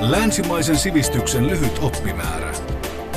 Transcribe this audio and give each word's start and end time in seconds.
Länsimaisen 0.00 0.78
sivistyksen 0.78 1.46
lyhyt 1.46 1.78
oppimäärä. 1.82 2.52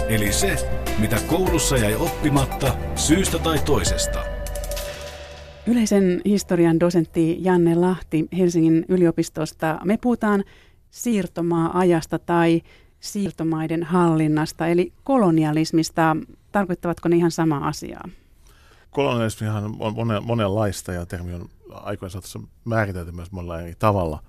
Eli 0.09 0.31
se, 0.31 0.55
mitä 0.99 1.17
koulussa 1.27 1.77
jäi 1.77 1.95
oppimatta 1.95 2.77
syystä 2.95 3.39
tai 3.39 3.59
toisesta. 3.59 4.23
Yleisen 5.67 6.21
historian 6.25 6.79
dosentti 6.79 7.43
Janne 7.43 7.75
Lahti 7.75 8.27
Helsingin 8.37 8.85
yliopistosta. 8.89 9.79
Me 9.85 9.97
puhutaan 9.97 10.43
siirtomaa-ajasta 10.89 12.19
tai 12.19 12.61
siirtomaiden 12.99 13.83
hallinnasta, 13.83 14.67
eli 14.67 14.93
kolonialismista. 15.03 16.17
Tarkoittavatko 16.51 17.09
ne 17.09 17.15
ihan 17.15 17.31
sama 17.31 17.57
asiaa? 17.57 18.09
Kolonialismihan 18.91 19.75
on 19.79 19.93
monenlaista 20.21 20.93
ja 20.93 21.05
termi 21.05 21.33
on 21.33 21.49
aikojen 21.69 22.11
saatossa 22.11 22.39
määritelty 22.65 23.11
myös 23.11 23.31
monella 23.31 23.61
eri 23.61 23.73
tavalla. 23.79 24.23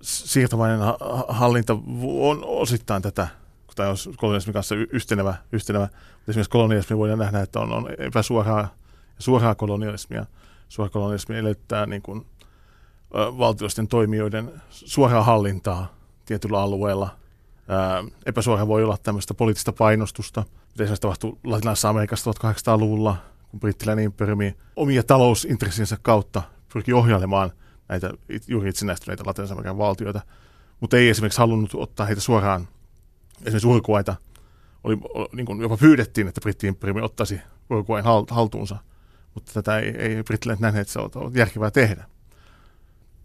Siirtomainen 0.00 0.80
hallinta 1.28 1.78
on 2.18 2.44
osittain 2.44 3.02
tätä, 3.02 3.28
tai 3.76 3.88
on 3.90 3.96
kolonialismin 4.16 4.52
kanssa 4.52 4.74
yhtenevä, 4.74 5.34
yhtenevä. 5.52 5.88
Esimerkiksi 6.28 6.50
kolonialismi 6.50 6.98
voidaan 6.98 7.18
nähdä, 7.18 7.40
että 7.40 7.60
on, 7.60 7.72
on 7.72 7.88
epäsuoraa 7.98 8.74
suoraa 9.18 9.54
kolonialismia. 9.54 10.26
Suora 10.68 10.90
kolonialismi 10.90 11.34
edellyttää 11.34 11.86
niin 11.86 12.02
kuin, 12.02 12.26
valtioisten 13.14 13.88
toimijoiden 13.88 14.52
suoraa 14.70 15.22
hallintaa 15.22 15.94
tietyllä 16.26 16.60
alueella. 16.60 17.08
Ää, 17.68 18.04
epäsuora 18.26 18.66
voi 18.66 18.84
olla 18.84 18.96
tämmöistä 19.02 19.34
poliittista 19.34 19.72
painostusta, 19.72 20.44
esimerkiksi 20.74 21.00
tapahtui 21.00 21.36
Latinalaisessa 21.44 21.88
Amerikassa 21.88 22.30
1800-luvulla, 22.30 23.16
kun 23.50 23.60
brittiläinen 23.60 24.04
imperiumi 24.04 24.56
omia 24.76 25.02
talousintressinsä 25.02 25.96
kautta 26.02 26.42
pyrki 26.72 26.92
ohjailemaan 26.92 27.52
näitä 27.88 28.10
juuri 28.46 28.68
itsenäistyneitä 28.68 29.22
Latinalaisen 29.26 29.78
valtioita, 29.78 30.20
mutta 30.80 30.96
ei 30.96 31.08
esimerkiksi 31.08 31.38
halunnut 31.38 31.70
ottaa 31.74 32.06
heitä 32.06 32.20
suoraan, 32.20 32.68
esimerkiksi 33.40 33.68
Uruguaita, 33.68 34.16
oli, 34.84 34.98
niin 35.32 35.46
kuin 35.46 35.60
jopa 35.60 35.76
pyydettiin, 35.76 36.28
että 36.28 36.40
britti-imperiumi 36.40 37.02
ottaisi 37.02 37.40
Uruguain 37.70 38.04
haltuunsa, 38.30 38.76
mutta 39.34 39.52
tätä 39.52 39.78
ei, 39.78 39.88
ei 39.98 40.22
brittiläiset 40.22 40.60
nähneet, 40.60 40.82
että 40.82 40.92
se 40.92 41.18
on 41.18 41.32
järkevää 41.34 41.70
tehdä. 41.70 42.04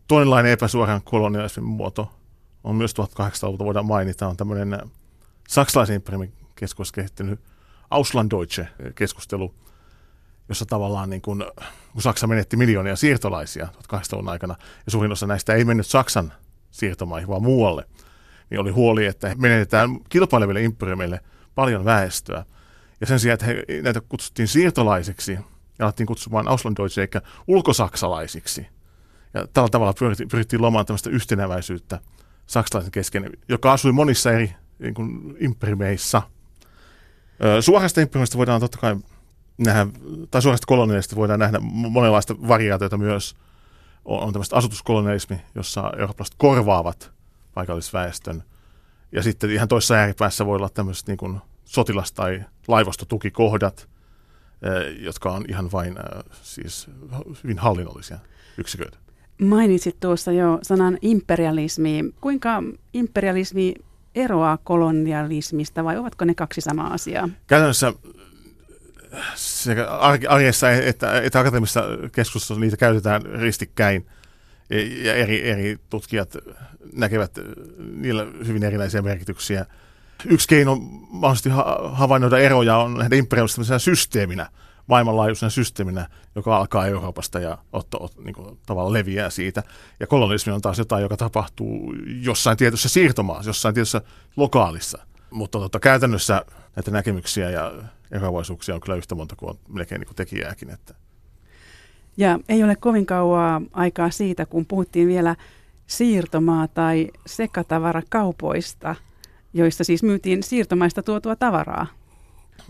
Toinenlainen 0.08 0.52
epäsuoran 0.52 1.02
kolonialismin 1.04 1.66
muoto 1.66 2.12
on 2.64 2.76
myös 2.76 2.94
1800-luvulta 2.94 3.66
voidaan 3.66 3.86
mainita, 3.86 4.28
on 4.28 4.38
tämmöinen 4.38 4.80
saksalaisen 5.48 5.96
imperiumin 5.96 6.34
keskus 6.56 6.92
kehittänyt 6.92 7.40
Auslanddeutsche-keskustelu, 7.90 9.54
jossa 10.52 10.66
tavallaan 10.66 11.10
niin 11.10 11.22
kun, 11.22 11.52
kun 11.94 12.02
Saksa 12.02 12.28
menetti 12.28 12.58
miljoonia 12.58 12.96
siirtolaisia 12.96 13.68
1800-luvun 13.78 14.30
aikana, 14.30 14.56
ja 14.86 14.92
suurin 14.92 15.12
osa 15.12 15.28
näistä 15.28 15.54
ei 15.54 15.66
mennyt 15.66 15.88
Saksan 15.88 16.34
siirtomaihin, 16.72 17.28
vaan 17.28 17.44
muualle, 17.44 17.86
niin 18.50 18.60
oli 18.60 18.72
huoli, 18.72 19.06
että 19.06 19.36
menetetään 19.38 19.90
kilpaileville 20.10 20.64
imperiumille 20.64 21.20
paljon 21.56 21.86
väestöä. 21.86 22.46
Ja 23.02 23.08
sen 23.08 23.20
sijaan, 23.20 23.34
että 23.34 23.46
he, 23.46 23.82
näitä 23.82 24.02
kutsuttiin 24.02 24.48
siirtolaisiksi, 24.48 25.40
ja 25.80 25.86
alettiin 25.86 26.08
kutsumaan 26.08 26.48
Auslanddeutsche 26.48 27.02
eikä 27.02 27.22
ulkosaksalaisiksi. 27.48 28.68
Ja 29.34 29.48
tällä 29.54 29.70
tavalla 29.70 29.94
pyrittiin, 29.94 30.30
pyrittiin 30.30 30.62
lomaan 30.62 30.86
tämmöistä 30.86 31.10
yhtenäväisyyttä 31.10 32.00
saksalaisen 32.48 32.92
kesken, 32.92 33.30
joka 33.50 33.72
asui 33.72 33.92
monissa 33.92 34.32
eri 34.32 34.56
niin 34.80 34.94
kuin, 34.94 35.38
imperimeissa. 35.40 36.22
Suorasta 37.62 38.02
imperiumista 38.02 38.38
voidaan 38.38 38.62
totta 38.62 38.78
kai 38.78 38.96
nähdä, 39.66 39.88
tai 40.32 40.42
suorasta 40.42 40.68
kolonialista 40.68 41.16
voidaan 41.16 41.40
nähdä 41.40 41.60
monenlaista 41.90 42.36
variaatiota 42.48 42.98
myös. 42.98 43.36
On, 44.06 44.20
on 44.20 44.34
tämmöistä 44.34 44.56
asutuskolonialismi, 44.56 45.42
jossa 45.56 45.92
eurooppalaiset 46.00 46.36
korvaavat 46.38 47.12
paikallisväestön. 47.54 48.44
Ja 49.12 49.24
sitten 49.24 49.52
ihan 49.52 49.68
toisessa 49.68 49.96
ääripäässä 49.96 50.46
voi 50.46 50.56
olla 50.56 50.70
tämmöiset 50.70 51.08
niin 51.08 51.18
kuin 51.18 51.40
sotilas- 51.66 52.12
tai 52.12 52.44
laivastotukikohdat, 52.68 53.90
jotka 55.00 55.32
on 55.32 55.46
ihan 55.50 55.72
vain 55.72 55.96
siis 56.42 56.88
hyvin 57.44 57.60
hallinnollisia 57.60 58.20
yksiköitä. 58.58 58.98
Mainitsit 59.42 60.00
tuossa 60.00 60.32
jo 60.32 60.60
sanan 60.62 60.98
imperialismi. 61.02 62.14
Kuinka 62.22 62.64
imperialismi 62.94 63.74
eroaa 64.16 64.58
kolonialismista 64.64 65.84
vai 65.84 65.98
ovatko 65.98 66.26
ne 66.26 66.36
kaksi 66.36 66.62
samaa 66.62 66.94
asiaa? 66.94 67.30
Käytännössä 67.48 67.94
sekä 69.36 69.88
arjessa 70.30 70.72
että, 70.72 71.22
että 71.22 71.40
akateemisessa 71.40 71.84
keskustelussa 72.12 72.62
niitä 72.62 72.78
käytetään 72.78 73.22
ristikkäin 73.22 74.08
ja 75.04 75.16
eri, 75.16 75.50
eri 75.50 75.78
tutkijat 75.90 76.38
näkevät 76.94 77.32
niillä 77.96 78.28
hyvin 78.48 78.64
erilaisia 78.64 79.02
merkityksiä. 79.02 79.66
Yksi 80.26 80.48
keino 80.48 80.76
mahdollisesti 81.10 81.50
havainnoida 81.92 82.38
eroja 82.38 82.78
on 82.78 82.94
nähdä 82.94 83.16
imperialistisena 83.16 83.80
systeeminä– 83.80 84.50
maailmanlaajuisena 84.92 85.50
systeeminä, 85.50 86.08
joka 86.36 86.58
alkaa 86.58 86.88
Euroopasta 86.88 87.40
ja 87.40 87.58
otto, 87.74 87.98
ot, 88.04 88.18
niin 88.18 88.34
kuin, 88.34 88.60
tavallaan 88.66 88.94
leviää 88.94 89.30
siitä. 89.30 89.64
Ja 90.00 90.08
kolonismi 90.08 90.54
on 90.54 90.62
taas 90.62 90.78
jotain, 90.80 91.02
joka 91.02 91.18
tapahtuu 91.18 91.94
jossain 92.22 92.58
tietyssä 92.58 92.90
siirtomaassa, 92.90 93.50
jossain 93.50 93.76
tietyssä 93.76 94.02
lokaalissa. 94.38 94.98
Mutta 95.30 95.60
tota, 95.60 95.80
käytännössä 95.80 96.46
näitä 96.76 96.92
näkemyksiä 96.92 97.50
ja 97.50 97.72
eroavaisuuksia 98.12 98.76
on 98.76 98.82
kyllä 98.82 98.96
yhtä 98.96 99.16
monta 99.16 99.36
kuin 99.36 99.50
on 99.50 99.60
melkein 99.68 100.00
niin 100.00 100.08
kuin 100.08 100.16
tekijääkin. 100.16 100.70
Että. 100.70 100.96
Ja 102.18 102.40
ei 102.50 102.64
ole 102.64 102.76
kovin 102.76 103.06
kauaa 103.06 103.62
aikaa 103.74 104.10
siitä, 104.10 104.46
kun 104.46 104.66
puhuttiin 104.66 105.08
vielä 105.08 105.36
siirtomaa- 105.88 106.68
tai 106.68 107.12
sekatavarakaupoista, 107.26 108.96
joista 109.54 109.84
siis 109.84 110.04
myytiin 110.04 110.44
siirtomaista 110.44 111.04
tuotua 111.04 111.36
tavaraa. 111.36 111.88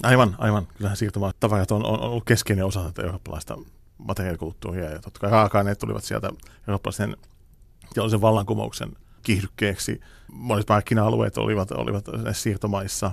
Aivan, 0.04 0.36
aivan. 0.38 0.68
Kyllähän 0.78 0.98
siirtomaatavarat 0.98 1.72
on, 1.72 1.86
on 1.86 2.00
ollut 2.00 2.26
keskeinen 2.26 2.66
osa 2.66 2.84
tätä 2.84 3.02
eurooppalaista 3.02 3.58
materiaalikulttuuria. 3.98 4.90
Ja 4.90 5.00
totta 5.00 5.20
kai 5.20 5.32
raaka-aineet 5.32 5.80
tulivat 5.80 6.04
sieltä 6.04 6.30
eurooppalaisen 6.68 7.18
teollisen 7.94 8.22
vallankumouksen 8.22 8.92
kiihdykkeeksi. 9.24 10.02
Monet 10.32 10.70
markkina-alueet 10.70 11.38
olivat, 11.38 11.72
olivat 11.72 12.06
siirtomaissa. 12.32 13.12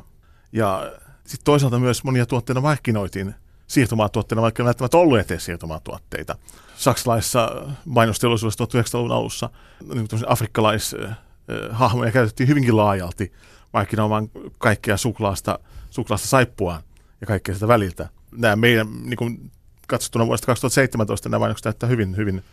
Ja 0.52 0.92
sitten 1.26 1.44
toisaalta 1.44 1.78
myös 1.78 2.04
monia 2.04 2.26
tuotteita 2.26 2.60
markkinoitiin 2.60 3.34
siirtomaatuotteina, 3.66 4.42
vaikka 4.42 4.62
ne 4.62 4.66
välttämättä 4.66 4.96
ollut 4.96 5.18
eteen 5.18 5.40
siirtomaatuotteita. 5.40 6.36
Saksalaisessa 6.76 7.50
mainosteollisuudessa 7.84 8.64
1900-luvun 8.64 9.12
alussa 9.12 9.50
niin 9.94 10.08
afrikkalais-hahmoja 10.26 12.12
käytettiin 12.12 12.48
hyvinkin 12.48 12.76
laajalti 12.76 13.32
markkinoimaan 13.72 14.30
kaikkea 14.58 14.96
suklaasta– 14.96 15.58
suklaasta 15.90 16.28
saippuaan 16.28 16.82
ja 17.20 17.26
kaikkea 17.26 17.54
sitä 17.54 17.68
väliltä. 17.68 18.08
Nämä 18.32 18.56
meidän, 18.56 18.86
niin 19.02 19.16
kuin 19.16 19.50
katsottuna 19.86 20.26
vuodesta 20.26 20.46
2017, 20.46 21.28
nämä 21.28 21.38
mainokset 21.38 21.64
näyttää 21.64 21.88
hyvin, 21.88 22.16
hyvin 22.16 22.44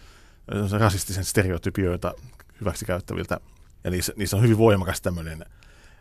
rasistisen 0.79 1.25
stereotypioita 1.25 2.13
hyväksi 2.59 2.85
käyttäviltä. 2.85 3.39
Ja 3.83 3.91
niissä, 3.91 4.13
niissä 4.15 4.37
on 4.37 4.43
hyvin 4.43 4.57
voimakas 4.57 5.01
tämmöinen 5.01 5.45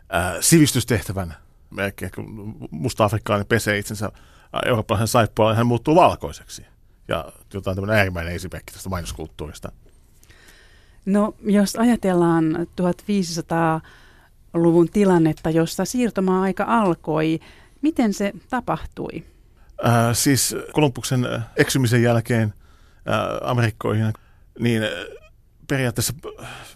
ää, 0.09 0.43
sivistystehtävän 0.43 1.37
merkki. 1.75 2.11
Kun 2.11 2.57
musta-afrikkalainen 2.71 3.47
pesee 3.47 3.79
itsensä 3.79 4.13
eurooppalaisen 4.67 5.09
saippuaan, 5.09 5.53
niin 5.53 5.57
hän 5.57 5.67
muuttuu 5.67 5.95
valkoiseksi. 5.95 6.67
Ja 7.09 7.33
jotain 7.55 7.77
tämmöinen 7.77 7.97
äärimmäinen 7.99 8.35
esimerkki 8.35 8.73
tästä 8.73 8.89
mainoskulttuurista. 8.89 9.73
No, 11.07 11.35
jos 11.43 11.77
ajatellaan 11.77 12.67
1500 12.77 13.81
luvun 14.55 14.89
tilannetta, 14.89 15.51
jossa 15.51 15.85
siirtomaa-aika 15.85 16.65
alkoi. 16.69 17.41
Miten 17.83 18.13
se 18.15 18.33
tapahtui? 18.51 19.25
Äh, 19.87 19.93
siis 20.13 20.57
Kolumbuksen 20.73 21.29
eksymisen 21.57 22.03
jälkeen 22.03 22.55
äh, 23.09 23.51
Amerikkoihin, 23.51 24.13
niin 24.59 24.83
periaatteessa 25.69 26.15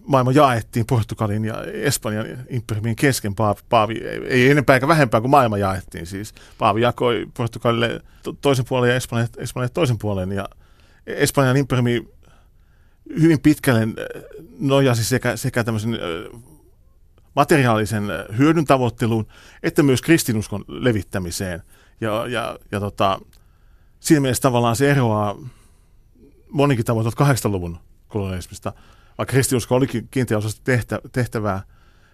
maailma 0.07 0.33
jaettiin 0.33 0.87
Portugalin 0.87 1.45
ja 1.45 1.63
Espanjan 1.65 2.27
imperiumin 2.49 2.97
kesken. 2.97 3.35
Paavi, 3.35 3.61
Paavi 3.69 3.95
ei 4.29 4.51
enempää 4.51 4.77
eikä 4.77 4.89
vähempää 4.89 5.21
kuin 5.21 5.31
maailma 5.31 5.59
jaettiin. 5.59 6.07
Siis 6.07 6.35
Paavi 6.59 6.81
jakoi 6.81 7.27
Portugalille 7.37 8.01
to, 8.23 8.33
toisen 8.33 8.65
puolen 8.69 8.91
ja 8.91 8.97
Espanjalle, 8.97 9.69
toisen 9.69 9.99
puolen. 9.99 10.33
Ja 10.33 10.49
Espanjan 11.07 11.57
imperiumi 11.57 12.09
hyvin 13.21 13.41
pitkälle 13.41 13.83
äh, 13.83 13.89
nojasi 14.59 15.05
sekä, 15.05 15.37
sekä 15.37 15.65
tämmöisen 15.65 15.95
äh, 15.95 16.43
materiaalisen 17.37 18.05
hyödyn 18.39 18.65
tavoitteluun, 18.65 19.27
että 19.63 19.83
myös 19.83 20.03
kristinuskon 20.03 20.65
levittämiseen. 20.69 21.63
Ja, 22.01 22.27
ja, 22.27 22.59
ja 22.73 22.81
tota, 22.81 23.21
siinä 24.01 24.21
mielessä 24.21 24.43
tavallaan 24.43 24.77
se 24.77 24.91
eroaa 24.91 25.37
monikin 26.51 26.85
tavoin 26.85 27.07
80-luvun 27.07 27.79
kolonialismista. 28.09 28.73
Vaikka 29.19 29.31
kristinusko 29.31 29.75
olikin 29.75 30.09
kiinteä 30.11 30.39
osa 30.39 30.61
tehtä, 30.65 30.99
tehtävää, 31.13 31.63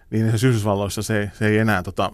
niin 0.09 0.25
Yhdysvalloissa 0.25 1.01
se, 1.01 1.31
se 1.33 1.47
ei 1.47 1.57
enää 1.57 1.83
tota, 1.83 2.11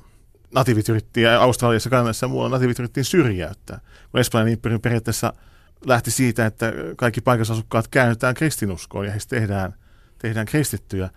nativit 0.56 0.90
yrittiin, 0.90 1.24
ja 1.24 1.42
Australiassa, 1.42 1.90
Kanadassa 1.90 2.26
ja 2.26 2.30
muualla 2.30 2.56
nativit 2.58 2.80
yrittiin 2.80 3.06
syrjäyttää. 3.06 3.80
Kun 4.12 4.20
Espanjan 4.20 4.48
imperiumi 4.48 4.80
periaatteessa 4.80 5.34
lähti 5.86 6.12
siitä, 6.12 6.46
että 6.46 6.74
kaikki 6.96 7.22
paikallisasukkaat 7.22 7.88
käännetään 7.88 8.34
kristinuskoon 8.34 9.06
ja 9.06 9.12
heistä 9.12 9.36
tehdään, 9.36 9.74
tehdään 10.18 10.46
kristittyjä. 10.46 11.10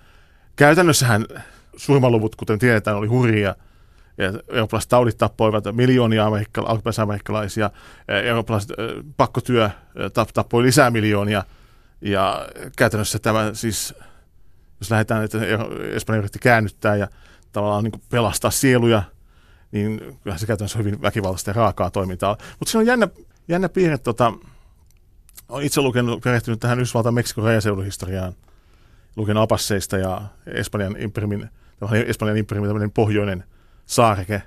Käytännössähän 0.56 1.26
surmaluvut, 1.76 2.36
kuten 2.36 2.58
tiedetään, 2.58 2.96
oli 2.96 3.06
hurjia. 3.06 3.54
Ja 4.18 4.32
eurooppalaiset 4.48 4.88
taudit 4.88 5.18
tappoivat 5.18 5.64
miljoonia 5.72 6.26
amerikka- 6.26 6.66
alkuperäisamerikkalaisia. 6.66 7.70
Eurooppalaiset 8.24 8.70
pakkotyö 9.16 9.70
tappoi 10.34 10.62
lisää 10.62 10.90
miljoonia. 10.90 11.42
Ja 12.04 12.48
käytännössä 12.76 13.18
tämä 13.18 13.50
siis, 13.52 13.94
jos 14.80 14.90
lähdetään, 14.90 15.24
että 15.24 15.38
Espanja 15.94 16.18
yritti 16.18 16.38
käännyttää 16.38 16.96
ja 16.96 17.08
tavallaan 17.52 17.84
niin 17.84 18.02
pelastaa 18.10 18.50
sieluja, 18.50 19.02
niin 19.72 19.98
kyllähän 20.22 20.38
se 20.38 20.46
käytännössä 20.46 20.78
hyvin 20.78 21.02
väkivaltaista 21.02 21.50
ja 21.50 21.54
raakaa 21.54 21.90
toimintaa. 21.90 22.36
Mutta 22.58 22.72
se 22.72 22.78
on 22.78 22.86
jännä, 22.86 23.08
jännä 23.48 23.68
piirre, 23.68 23.98
tota, 23.98 24.32
olen 25.48 25.66
itse 25.66 25.80
lukenut, 25.80 26.22
perehtynyt 26.22 26.60
tähän 26.60 26.78
Yhdysvaltain 26.78 27.14
Meksikon 27.14 27.44
rajaseudun 27.44 27.84
historiaan, 27.84 28.32
lukenut 29.16 29.42
apasseista 29.42 29.98
ja 29.98 30.22
Espanjan 30.46 30.96
imperimin, 30.98 31.50
Espanjan 32.06 32.38
imperimin 32.38 32.68
tämmöinen 32.68 32.90
pohjoinen 32.90 33.44
saareke, 33.86 34.42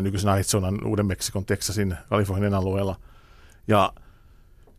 nykyisen 0.00 0.30
Arizonan, 0.30 0.86
Uuden 0.86 1.06
Meksikon, 1.06 1.44
Texasin, 1.44 1.96
Kalifornian 2.08 2.54
alueella. 2.54 2.96
Ja 3.68 3.92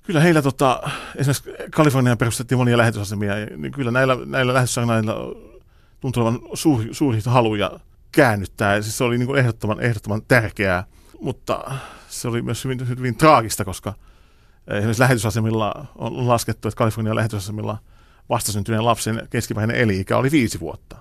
kyllä 0.04 0.20
heillä 0.20 0.42
tota, 0.42 0.90
esimerkiksi 1.16 1.52
Kaliforniaan 1.72 2.18
perustettiin 2.18 2.58
monia 2.58 2.78
lähetysasemia, 2.78 3.34
niin 3.58 3.72
kyllä 3.72 3.92
näillä, 3.92 4.18
näillä 4.26 4.54
lähetysasemilla 4.54 5.14
tuntuu 6.00 6.24
olevan 6.24 6.42
suuri, 6.54 6.94
suuri 6.94 7.20
halu 7.26 7.56
ja 7.56 7.80
käännyttää. 8.12 8.82
Siis 8.82 8.98
se 8.98 9.04
oli 9.04 9.18
niin 9.18 9.28
kuin 9.28 9.40
ehdottoman, 9.40 9.82
ehdottoman 9.82 10.22
tärkeää, 10.28 10.84
mutta 11.22 11.72
se 12.10 12.28
oli 12.28 12.42
myös 12.42 12.64
hyvin, 12.64 12.90
hyvin 12.90 13.18
traagista, 13.18 13.66
koska 13.66 13.94
esimerkiksi 14.68 15.02
lähetysasemilla 15.02 15.88
on 15.96 16.28
laskettu, 16.28 16.68
että 16.68 16.78
Kalifornian 16.78 17.16
lähetysasemilla 17.16 17.78
vastasyntyneen 18.30 18.86
lapsen 18.86 19.28
keskimääräinen 19.30 19.82
eli-ikä 19.82 20.18
oli 20.18 20.32
viisi 20.32 20.60
vuotta. 20.60 20.98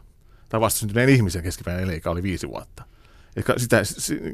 Tai 0.49 0.61
vastasyntyneen 0.61 1.09
ihmisen 1.09 1.43
keskimääräinen 1.43 1.91
eli-ikä 1.91 2.11
oli 2.11 2.23
viisi 2.23 2.49
vuotta. 2.49 2.85
Eli 3.39 3.59
sitä, 3.59 3.85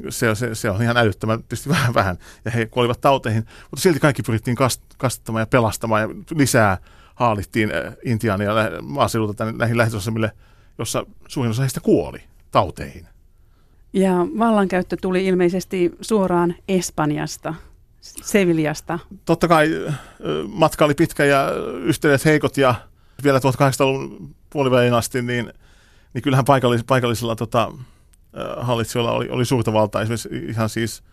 se, 0.09 0.35
se, 0.35 0.55
se 0.55 0.69
on 0.69 0.81
ihan 0.81 0.97
älyttömän 0.97 1.39
tietysti 1.39 1.69
vähän 1.69 1.93
vähän, 1.93 2.17
ja 2.45 2.51
he 2.51 2.65
kuolivat 2.65 3.01
tauteihin, 3.01 3.45
mutta 3.71 3.81
silti 3.81 3.99
kaikki 3.99 4.23
pyrittiin 4.23 4.55
kast, 4.55 4.81
kastamaan 4.97 5.41
ja 5.41 5.47
pelastamaan, 5.47 6.01
ja 6.01 6.07
lisää 6.35 6.77
haalittiin 7.15 7.71
Intiania 8.05 8.51
maaseudulta 8.81 9.33
tänne 9.33 9.53
näihin 9.53 9.77
lähetysasemille, 9.77 10.31
jossa 10.77 11.05
suurin 11.27 11.51
osa 11.51 11.61
heistä 11.61 11.79
kuoli 11.79 12.19
tauteihin. 12.51 13.07
Ja 13.93 14.11
vallankäyttö 14.39 14.97
tuli 15.01 15.25
ilmeisesti 15.25 15.91
suoraan 16.01 16.55
Espanjasta, 16.67 17.53
Sevillasta. 18.01 18.99
Totta 19.25 19.47
kai 19.47 19.69
matka 20.47 20.85
oli 20.85 20.93
pitkä 20.93 21.25
ja 21.25 21.51
yhteydet 21.83 22.25
heikot 22.25 22.57
ja 22.57 22.75
vielä 23.23 23.39
1800-luvun 23.39 24.35
puolivälin 24.49 24.93
asti, 24.93 25.21
niin, 25.21 25.53
niin 26.13 26.21
kyllähän 26.21 26.45
paikallis, 26.45 26.83
paikallisilla 26.83 27.35
tota, 27.35 27.71
hallitsijoilla 28.57 29.11
oli, 29.11 29.29
oli 29.29 29.45
suurta 29.45 29.73
valtaa, 29.73 30.01
esimerkiksi 30.01 30.29
ihan 30.31 30.69
siis 30.69 31.03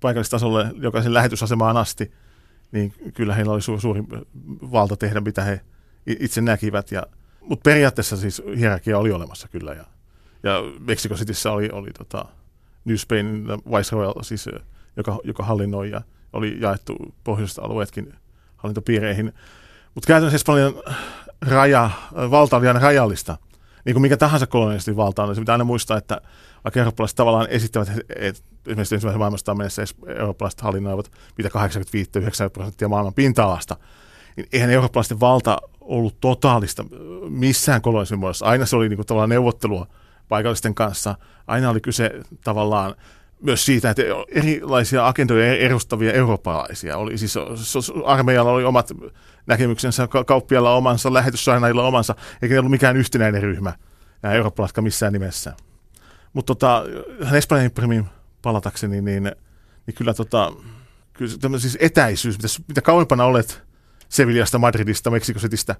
paikallistasolle 0.00 0.66
jokaisen 0.74 1.14
lähetysasemaan 1.14 1.76
asti, 1.76 2.12
niin 2.72 2.92
kyllä 3.14 3.34
heillä 3.34 3.52
oli 3.52 3.62
su, 3.62 3.80
suuri 3.80 4.04
valta 4.72 4.96
tehdä, 4.96 5.20
mitä 5.20 5.44
he 5.44 5.60
itse 6.06 6.40
näkivät. 6.40 6.92
Ja, 6.92 7.02
mutta 7.40 7.62
periaatteessa 7.62 8.16
siis 8.16 8.42
hierarkia 8.58 8.98
oli 8.98 9.12
olemassa 9.12 9.48
kyllä. 9.48 9.72
Ja, 9.72 9.84
ja 10.42 10.62
Mexico 10.80 11.14
Cityssä 11.14 11.52
oli, 11.52 11.70
oli 11.72 11.90
tota 11.98 12.24
New 12.84 12.96
Spain 12.96 13.48
Viceroy, 13.48 14.12
siis, 14.22 14.48
joka, 14.96 15.18
joka 15.24 15.42
hallinnoi 15.42 15.90
ja 15.90 16.02
oli 16.32 16.56
jaettu 16.60 16.96
pohjoiset 17.24 17.58
alueetkin 17.58 18.14
hallintopiireihin. 18.56 19.32
Mutta 19.94 20.06
käytännössä 20.06 20.36
Espanjan 20.36 20.74
raja, 21.40 21.90
valta 22.14 22.56
oli 22.56 22.68
aina 22.68 22.80
rajallista. 22.80 23.36
Niin 23.84 23.94
kuin 23.94 24.02
mikä 24.02 24.16
tahansa 24.16 24.46
kolonialistin 24.46 24.96
valta 24.96 25.22
on, 25.22 25.28
niin 25.28 25.34
se 25.34 25.40
pitää 25.40 25.52
aina 25.52 25.64
muistaa, 25.64 25.98
että 25.98 26.20
vaikka 26.64 26.80
eurooppalaiset 26.80 27.16
tavallaan 27.16 27.46
esittävät, 27.50 27.88
että 28.16 28.42
esimerkiksi 28.66 28.94
ensimmäisen 28.94 29.18
maailmansodan 29.18 29.56
mennessä 29.56 29.82
eurooppalaiset 30.16 30.60
hallinnoivat 30.60 31.10
mitä 31.38 31.48
85-90 31.48 32.50
prosenttia 32.52 32.88
maailman 32.88 33.14
pinta-alasta, 33.14 33.76
niin 34.36 34.46
eihän 34.52 34.70
eurooppalaisten 34.70 35.20
valta 35.20 35.58
ollut 35.80 36.20
totaalista 36.20 36.84
missään 37.28 37.82
kolonialismin 37.82 38.20
muodossa. 38.20 38.46
Aina 38.46 38.66
se 38.66 38.76
oli 38.76 38.88
niin 38.88 38.96
kuin 38.96 39.06
tavallaan 39.06 39.30
neuvottelua 39.30 39.86
paikallisten 40.28 40.74
kanssa. 40.74 41.14
Aina 41.46 41.70
oli 41.70 41.80
kyse 41.80 42.10
tavallaan 42.44 42.94
myös 43.42 43.64
siitä, 43.64 43.90
että 43.90 44.02
erilaisia 44.28 45.08
agendoja 45.08 45.54
edustavia 45.54 46.12
eurooppalaisia 46.12 46.96
oli. 46.96 47.18
Siis 47.18 47.34
armeijalla 48.04 48.52
oli 48.52 48.64
omat 48.64 48.92
näkemyksensä, 49.46 50.08
kauppialla 50.26 50.74
omansa, 50.74 51.12
lähetyssainailla 51.12 51.86
omansa, 51.86 52.14
eikä 52.42 52.54
ne 52.54 52.58
ollut 52.58 52.70
mikään 52.70 52.96
yhtenäinen 52.96 53.42
ryhmä, 53.42 53.72
nämä 54.22 54.34
eurooppalaiset 54.34 54.76
missään 54.80 55.12
nimessä. 55.12 55.52
Mutta 56.32 56.54
tota, 56.54 56.84
Espanjan 57.32 57.64
imprimiin 57.64 58.06
palatakseni, 58.42 59.00
niin, 59.00 59.22
niin 59.86 59.94
kyllä, 59.94 60.14
tota, 60.14 60.52
kyllä 61.12 61.58
siis 61.58 61.78
etäisyys, 61.80 62.36
mitä, 62.36 62.48
mitä 62.68 62.80
kauempana 62.80 63.24
olet 63.24 63.62
Sevillasta, 64.08 64.58
Madridista, 64.58 65.10
Mexico 65.10 65.40
Citystä, 65.40 65.76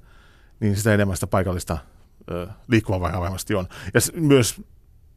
niin 0.61 0.77
sitä 0.77 0.95
enemmän 0.95 1.17
sitä 1.17 1.27
paikallista 1.27 1.79
liikkumavaraa 2.69 3.21
varmasti 3.21 3.55
on. 3.55 3.69
Ja 3.95 4.00
myös 4.15 4.61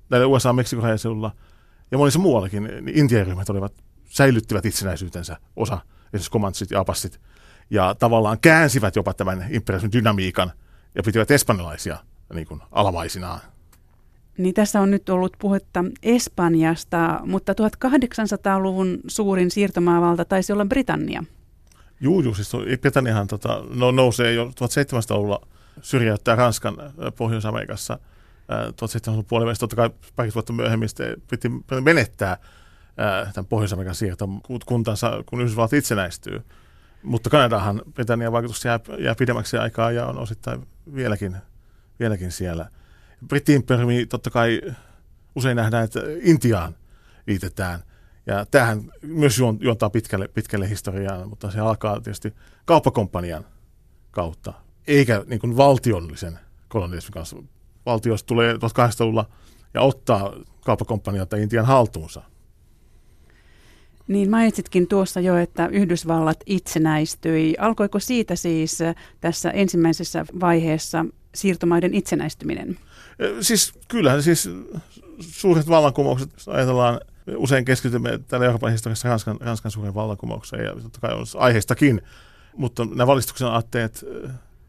näillä 0.10 0.28
USA-Meksikon 0.28 0.84
rajaseudulla 0.84 1.36
ja 1.92 1.98
monissa 1.98 2.20
muuallakin, 2.20 2.64
niin 2.64 2.98
Intian 2.98 3.28
ryhmät 3.28 3.50
olivat, 3.50 3.74
säilyttivät 4.06 4.66
itsenäisyytensä, 4.66 5.38
osa, 5.56 5.80
esimerkiksi 6.06 6.32
komantsit 6.32 6.72
ja 6.72 6.80
apassit, 6.80 7.22
ja 7.70 7.96
tavallaan 8.00 8.40
käänsivät 8.40 8.96
jopa 8.96 9.14
tämän 9.14 9.46
imperialismin 9.50 9.92
dynamiikan 9.92 10.52
ja 10.96 11.04
pitivät 11.04 11.32
espanjalaisia 11.32 11.98
niin 12.34 12.48
kuin 12.48 12.62
alamaisinaan. 12.72 13.40
Niin 14.42 14.54
tässä 14.54 14.82
on 14.82 14.92
nyt 14.92 15.10
ollut 15.10 15.34
puhetta 15.40 15.86
Espanjasta, 16.04 17.20
mutta 17.26 17.54
1800-luvun 17.54 19.00
suurin 19.08 19.52
siirtomaavalta 19.52 20.26
taisi 20.26 20.54
olla 20.54 20.66
Britannia. 20.66 21.24
Juu, 22.02 22.22
juu 22.22 22.34
siis 22.34 22.52
Britanniahan 22.82 23.28
tota, 23.28 23.64
no, 23.76 23.92
nousee 23.92 24.34
jo 24.34 24.46
1700-luvulla 24.46 25.48
syrjäyttää 25.82 26.36
Ranskan 26.36 26.78
Pohjois-Amerikassa 27.18 28.00
1700-luvun 28.52 29.26
puolivälistä. 29.26 29.60
Totta 29.60 29.76
kai 29.76 29.90
pari 30.16 30.32
vuotta 30.36 30.54
myöhemmin 30.54 30.90
piti 31.30 31.50
menettää 31.84 32.38
tämän 33.34 33.46
Pohjois-Amerikan 33.50 33.96
siirtokuntansa, 33.96 35.24
kun 35.26 35.42
Yhdysvallat 35.42 35.74
itsenäistyy. 35.74 36.42
Mutta 37.04 37.30
Kanadahan 37.30 37.82
Britannian 37.94 38.32
vaikutus 38.32 38.66
jää, 38.66 38.80
jää 39.00 39.16
pidemmäksi 39.16 39.58
aikaa 39.58 39.92
ja 39.92 40.06
on 40.06 40.18
osittain 40.18 40.68
vieläkin, 40.96 41.38
vieläkin 42.00 42.32
siellä. 42.32 42.70
Britti-imperiumi 43.28 44.06
totta 44.06 44.30
kai 44.30 44.62
usein 45.36 45.56
nähdään, 45.56 45.84
että 45.84 46.00
Intiaan 46.22 46.76
liitetään. 47.28 47.80
Ja 48.26 48.46
tämähän 48.46 48.92
myös 49.02 49.40
juontaa 49.60 49.90
pitkälle, 49.90 50.28
pitkälle 50.28 50.70
historiaan, 50.70 51.30
mutta 51.30 51.52
se 51.52 51.60
alkaa 51.60 52.02
tietysti 52.02 52.34
kauppakomppanian 52.66 53.46
kautta 54.12 54.54
eikä 54.88 55.24
niin 55.28 55.40
kuin 55.40 55.58
valtiollisen 55.58 56.40
kolonialismin 56.68 57.14
kanssa. 57.14 57.38
Valtiosta 57.86 58.28
tulee 58.28 58.54
1800-luvulla 58.54 59.30
ja 59.74 59.82
ottaa 59.82 60.34
kauppakomppaniota 60.66 61.38
Intian 61.38 61.66
haltuunsa. 61.66 62.22
Niin 64.08 64.30
mainitsitkin 64.30 64.88
tuossa 64.88 65.20
jo, 65.20 65.38
että 65.38 65.68
Yhdysvallat 65.68 66.44
itsenäistyi. 66.46 67.56
Alkoiko 67.60 68.00
siitä 68.00 68.36
siis 68.36 68.80
tässä 69.22 69.52
ensimmäisessä 69.52 70.26
vaiheessa 70.40 71.06
siirtomaiden 71.36 71.94
itsenäistyminen? 71.94 72.78
Siis 73.42 73.74
kyllähän 73.88 74.24
siis 74.24 74.50
suuret 75.20 75.70
vallankumoukset, 75.70 76.30
ajatellaan, 76.48 77.00
usein 77.36 77.66
keskitymme 77.66 78.20
täällä 78.28 78.46
Euroopan 78.46 78.72
historiassa 78.72 79.10
Ranskan, 79.10 79.38
Ranskan 79.42 79.72
suuren 79.72 79.94
vallankumoukseen 79.94 80.66
ja 80.66 80.76
totta 80.76 81.00
kai 81.00 81.14
on 81.14 81.26
aiheistakin, 81.38 82.02
mutta 82.58 82.86
nämä 82.86 83.08
valistuksen 83.08 83.48
aatteet 83.48 84.06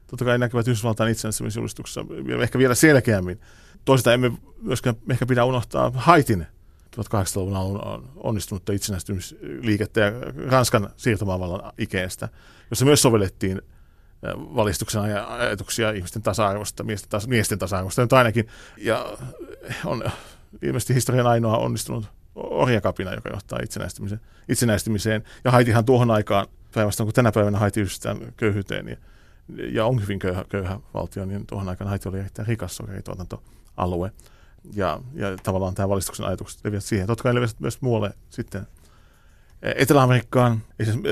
totta 0.06 0.24
kai 0.24 0.38
näkyvät 0.38 0.68
Yhdysvaltain 0.68 1.12
itsenäistymisjulistuksessa 1.12 2.04
ehkä 2.42 2.58
vielä 2.58 2.74
selkeämmin. 2.74 3.40
Toisaalta 3.84 4.12
emme 4.12 4.32
myöskään 4.62 4.96
ehkä 5.10 5.26
pidä 5.26 5.44
unohtaa 5.44 5.92
Haitin 5.94 6.46
1800-luvun 6.96 7.56
alun 7.56 8.10
onnistunutta 8.16 8.72
itsenäistymisliikettä 8.72 10.00
ja 10.00 10.12
Ranskan 10.46 10.90
siirtomaavallan 10.96 11.72
ikeestä, 11.78 12.28
jossa 12.70 12.84
myös 12.84 13.02
sovellettiin 13.02 13.62
valistuksen 14.36 15.02
ajatuksia 15.28 15.90
ihmisten 15.90 16.22
tasa-arvosta, 16.22 16.84
miesten, 16.84 17.10
tasa, 17.10 17.28
miesten 17.28 17.58
tasa-arvosta 17.58 18.02
nyt 18.02 18.12
ainakin. 18.12 18.48
Ja 18.76 19.16
on 19.84 20.04
ilmeisesti 20.62 20.94
historian 20.94 21.26
ainoa 21.26 21.58
onnistunut 21.58 22.06
orjakapina, 22.34 23.14
joka 23.14 23.30
johtaa 23.30 23.58
itsenäistymiseen. 23.62 24.20
itsenäistymiseen. 24.48 25.24
Ja 25.44 25.50
Haitihan 25.50 25.84
tuohon 25.84 26.10
aikaan, 26.10 26.46
päinvastoin 26.74 27.06
kuin 27.06 27.14
tänä 27.14 27.32
päivänä 27.32 27.58
Haiti 27.58 27.80
yhdistetään 27.80 28.32
köyhyyteen, 28.36 28.84
niin 28.86 28.98
ja 29.72 29.86
on 29.86 30.02
hyvin 30.02 30.18
köyhä, 30.18 30.44
köyhä 30.48 30.80
valtio, 30.94 31.24
niin 31.24 31.46
tuohon 31.46 31.68
aikaan 31.68 31.88
Haiti 31.88 32.08
oli 32.08 32.18
erittäin 32.18 32.48
rikas 32.48 32.76
sokerituotantoalue. 32.76 34.12
Ja, 34.74 35.00
ja 35.14 35.36
tavallaan 35.42 35.74
tämä 35.74 35.88
valistuksen 35.88 36.26
ajatukset 36.26 36.64
leviävät 36.64 36.84
siihen. 36.84 37.06
Totta 37.06 37.22
kai 37.22 37.34
leviävät 37.34 37.60
myös 37.60 37.80
muualle 37.80 38.12
sitten 38.30 38.66
Etelä-Amerikkaan, 39.62 40.62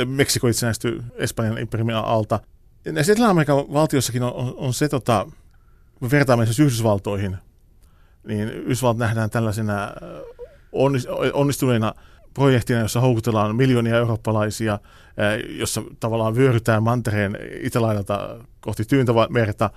Meksiko 0.06 0.48
itsenäistyi 0.48 1.02
Espanjan 1.14 1.58
imperiumin 1.58 1.94
alta. 1.94 2.40
Näissä 2.84 3.12
Etelä-Amerikan 3.12 3.56
valtiossakin 3.56 4.22
on, 4.22 4.32
on, 4.32 4.54
on 4.56 4.74
se, 4.74 4.88
tota, 4.88 5.26
siis 6.44 6.60
Yhdysvaltoihin, 6.60 7.36
niin 8.24 8.48
Yhdysvallat 8.48 8.98
nähdään 8.98 9.30
tällaisena 9.30 9.74
onnistuneena 11.32 11.94
projektina, 12.34 12.80
jossa 12.80 13.00
houkutellaan 13.00 13.56
miljoonia 13.56 13.96
eurooppalaisia, 13.96 14.78
jossa 15.58 15.82
tavallaan 16.00 16.34
vyörytään 16.34 16.82
mantereen 16.82 17.38
itälaidalta 17.60 18.44
kohti 18.60 18.84
Tyyntämerta, 18.84 19.70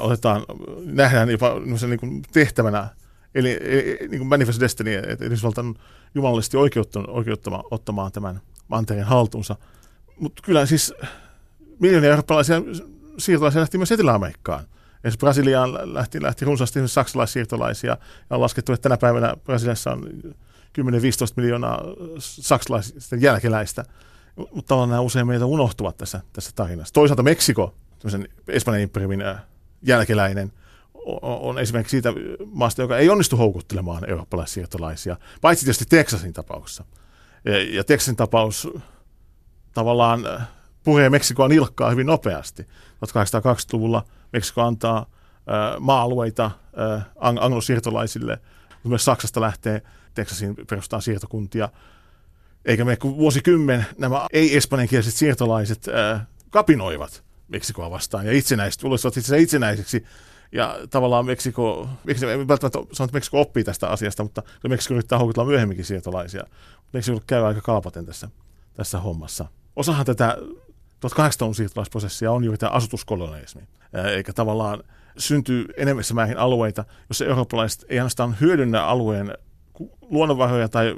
otetaan, 0.00 0.42
nähdään 0.84 1.30
jopa 1.30 1.54
niin 1.86 2.00
kuin 2.00 2.22
tehtävänä, 2.32 2.88
eli 3.34 3.60
niin 4.08 4.18
kuin 4.18 4.28
manifest 4.28 4.60
destiny, 4.60 4.94
että 4.94 5.24
Yhdysvallat 5.24 5.58
on 5.58 5.74
jumalallisesti 6.14 6.56
oikeuttama 7.08 7.64
ottamaan 7.70 8.12
tämän 8.12 8.40
mantereen 8.68 9.06
haltuunsa. 9.06 9.56
Mutta 10.20 10.42
kyllä 10.44 10.66
siis 10.66 10.94
miljoonia 11.80 12.10
eurooppalaisia 12.10 12.62
siirtolaisia 13.18 13.60
lähti 13.60 13.78
myös 13.78 13.92
Etelä-Amerikkaan. 13.92 14.64
Esimerkiksi 14.94 15.18
Brasiliaan 15.18 15.94
lähti, 15.94 16.22
lähti 16.22 16.44
runsaasti 16.44 16.88
saksalaissiirtolaisia, 16.88 17.90
ja 18.30 18.36
on 18.36 18.40
laskettu, 18.40 18.72
että 18.72 18.82
tänä 18.82 18.96
päivänä 18.96 19.36
Brasiliassa 19.44 19.92
on 19.92 20.02
10-15 20.80 20.84
miljoonaa 21.36 21.82
saksalaisten 22.18 23.22
jälkeläistä, 23.22 23.84
mutta 24.36 24.68
tavallaan 24.68 24.90
nämä 24.90 25.00
usein 25.00 25.26
meitä 25.26 25.46
unohtuvat 25.46 25.96
tässä, 25.96 26.20
tässä 26.32 26.50
tarinassa. 26.54 26.94
Toisaalta 26.94 27.22
Meksiko, 27.22 27.74
Espanjan 28.48 28.82
imperiumin 28.82 29.22
äh, 29.22 29.36
jälkeläinen, 29.82 30.52
on 31.22 31.58
esimerkiksi 31.58 31.90
siitä 31.90 32.12
maasta, 32.52 32.82
joka 32.82 32.98
ei 32.98 33.10
onnistu 33.10 33.36
houkuttelemaan 33.36 34.10
eurooppalaissiirtolaisia, 34.10 35.16
paitsi 35.40 35.64
tietysti 35.64 35.84
Teksasin 35.84 36.32
tapauksessa. 36.32 36.84
Ja, 37.72 37.84
Teksasin 37.84 38.16
tapaus 38.16 38.68
tavallaan 39.74 40.26
äh, 40.26 40.48
puree 40.84 41.10
Meksikoa 41.10 41.48
nilkkaa 41.48 41.90
hyvin 41.90 42.06
nopeasti. 42.06 42.62
1820-luvulla 42.62 44.04
Meksiko 44.32 44.62
antaa 44.62 44.98
äh, 44.98 45.80
maa-alueita 45.80 46.44
äh, 46.44 47.06
anglosiirtolaisille, 47.16 48.38
mutta 48.68 48.88
myös 48.88 49.04
Saksasta 49.04 49.40
lähtee 49.40 49.82
Teksasin 50.14 50.54
perustaa 50.70 51.00
siirtokuntia. 51.00 51.68
Eikä 52.64 52.84
me 52.84 52.96
vuosikymmen 53.02 53.86
nämä 53.98 54.26
ei-espanjankieliset 54.32 55.14
siirtolaiset 55.14 55.88
äh, 55.88 56.26
kapinoivat 56.50 57.24
Meksikoa 57.48 57.90
vastaan 57.90 58.26
ja 58.26 58.32
itsenäiset, 58.32 58.84
ulottuvat 58.84 59.16
itse 59.16 59.38
itsenäiseksi. 59.38 60.04
Ja 60.52 60.78
tavallaan 60.90 61.26
Meksiko, 61.26 61.88
Meksiko 62.04 62.30
ei 62.30 62.48
välttämättä 62.48 62.78
sano, 62.92 63.04
että 63.04 63.16
Meksiko 63.16 63.40
oppii 63.40 63.64
tästä 63.64 63.88
asiasta, 63.88 64.22
mutta 64.22 64.42
Meksiko 64.68 64.94
yrittää 64.94 65.18
houkutella 65.18 65.48
myöhemminkin 65.48 65.84
siirtolaisia. 65.84 66.44
Meksiko 66.92 67.20
käy 67.26 67.46
aika 67.46 67.60
kalpaten 67.60 68.06
tässä, 68.06 68.28
tässä 68.74 68.98
hommassa. 68.98 69.44
Osahan 69.76 70.06
tätä 70.06 70.36
1800-luvun 71.08 71.54
siirtolaisprosessia 71.54 72.32
on 72.32 72.44
juuri 72.44 72.58
tämä 72.58 72.70
asutuskolonialismi. 72.70 73.62
Eikä 74.14 74.32
tavallaan 74.32 74.82
syntyy 75.18 75.66
enemmässä 75.76 76.14
määrin 76.14 76.38
alueita, 76.38 76.84
joissa 77.08 77.24
eurooppalaiset 77.24 77.84
ei 77.88 77.98
ainoastaan 77.98 78.36
hyödynnä 78.40 78.84
alueen 78.84 79.34
luonnonvaroja 80.00 80.68
tai 80.68 80.94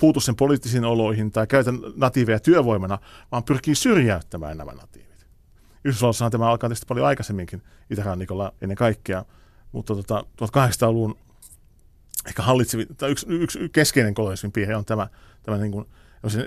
puutu 0.00 0.20
sen 0.20 0.36
poliittisiin 0.36 0.84
oloihin 0.84 1.30
tai 1.30 1.46
käytä 1.46 1.70
natiiveja 1.96 2.40
työvoimana, 2.40 2.98
vaan 3.32 3.44
pyrkii 3.44 3.74
syrjäyttämään 3.74 4.58
nämä 4.58 4.72
natiivit. 4.72 5.26
Yhdysvalloissahan 5.84 6.32
tämä 6.32 6.50
alkaa 6.50 6.68
tietysti 6.68 6.86
paljon 6.88 7.06
aikaisemminkin 7.06 7.62
itärannikolla 7.90 8.52
ennen 8.60 8.76
kaikkea, 8.76 9.24
mutta 9.72 9.94
tota, 9.94 10.24
1800-luvun 10.42 11.18
ehkä 12.26 12.42
hallitsevi, 12.42 12.86
tai 12.96 13.10
yksi, 13.10 13.26
yksi 13.28 13.58
keskeinen 13.72 14.14
kolonialismin 14.14 14.52
piirre 14.52 14.76
on 14.76 14.84
tämä, 14.84 15.08
tämä 15.42 15.58
niin 15.58 15.72
kuin, 15.72 15.86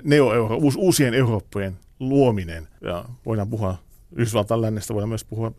neo 0.04 0.30
uusien 0.76 1.14
Eurooppojen 1.14 1.78
luominen. 2.00 2.68
Ja 2.80 3.04
voidaan 3.26 3.50
puhua 3.50 3.78
Yhdysvaltain 4.12 4.62
lännestä, 4.62 4.94
voidaan 4.94 5.08
myös 5.08 5.24
puhua 5.24 5.52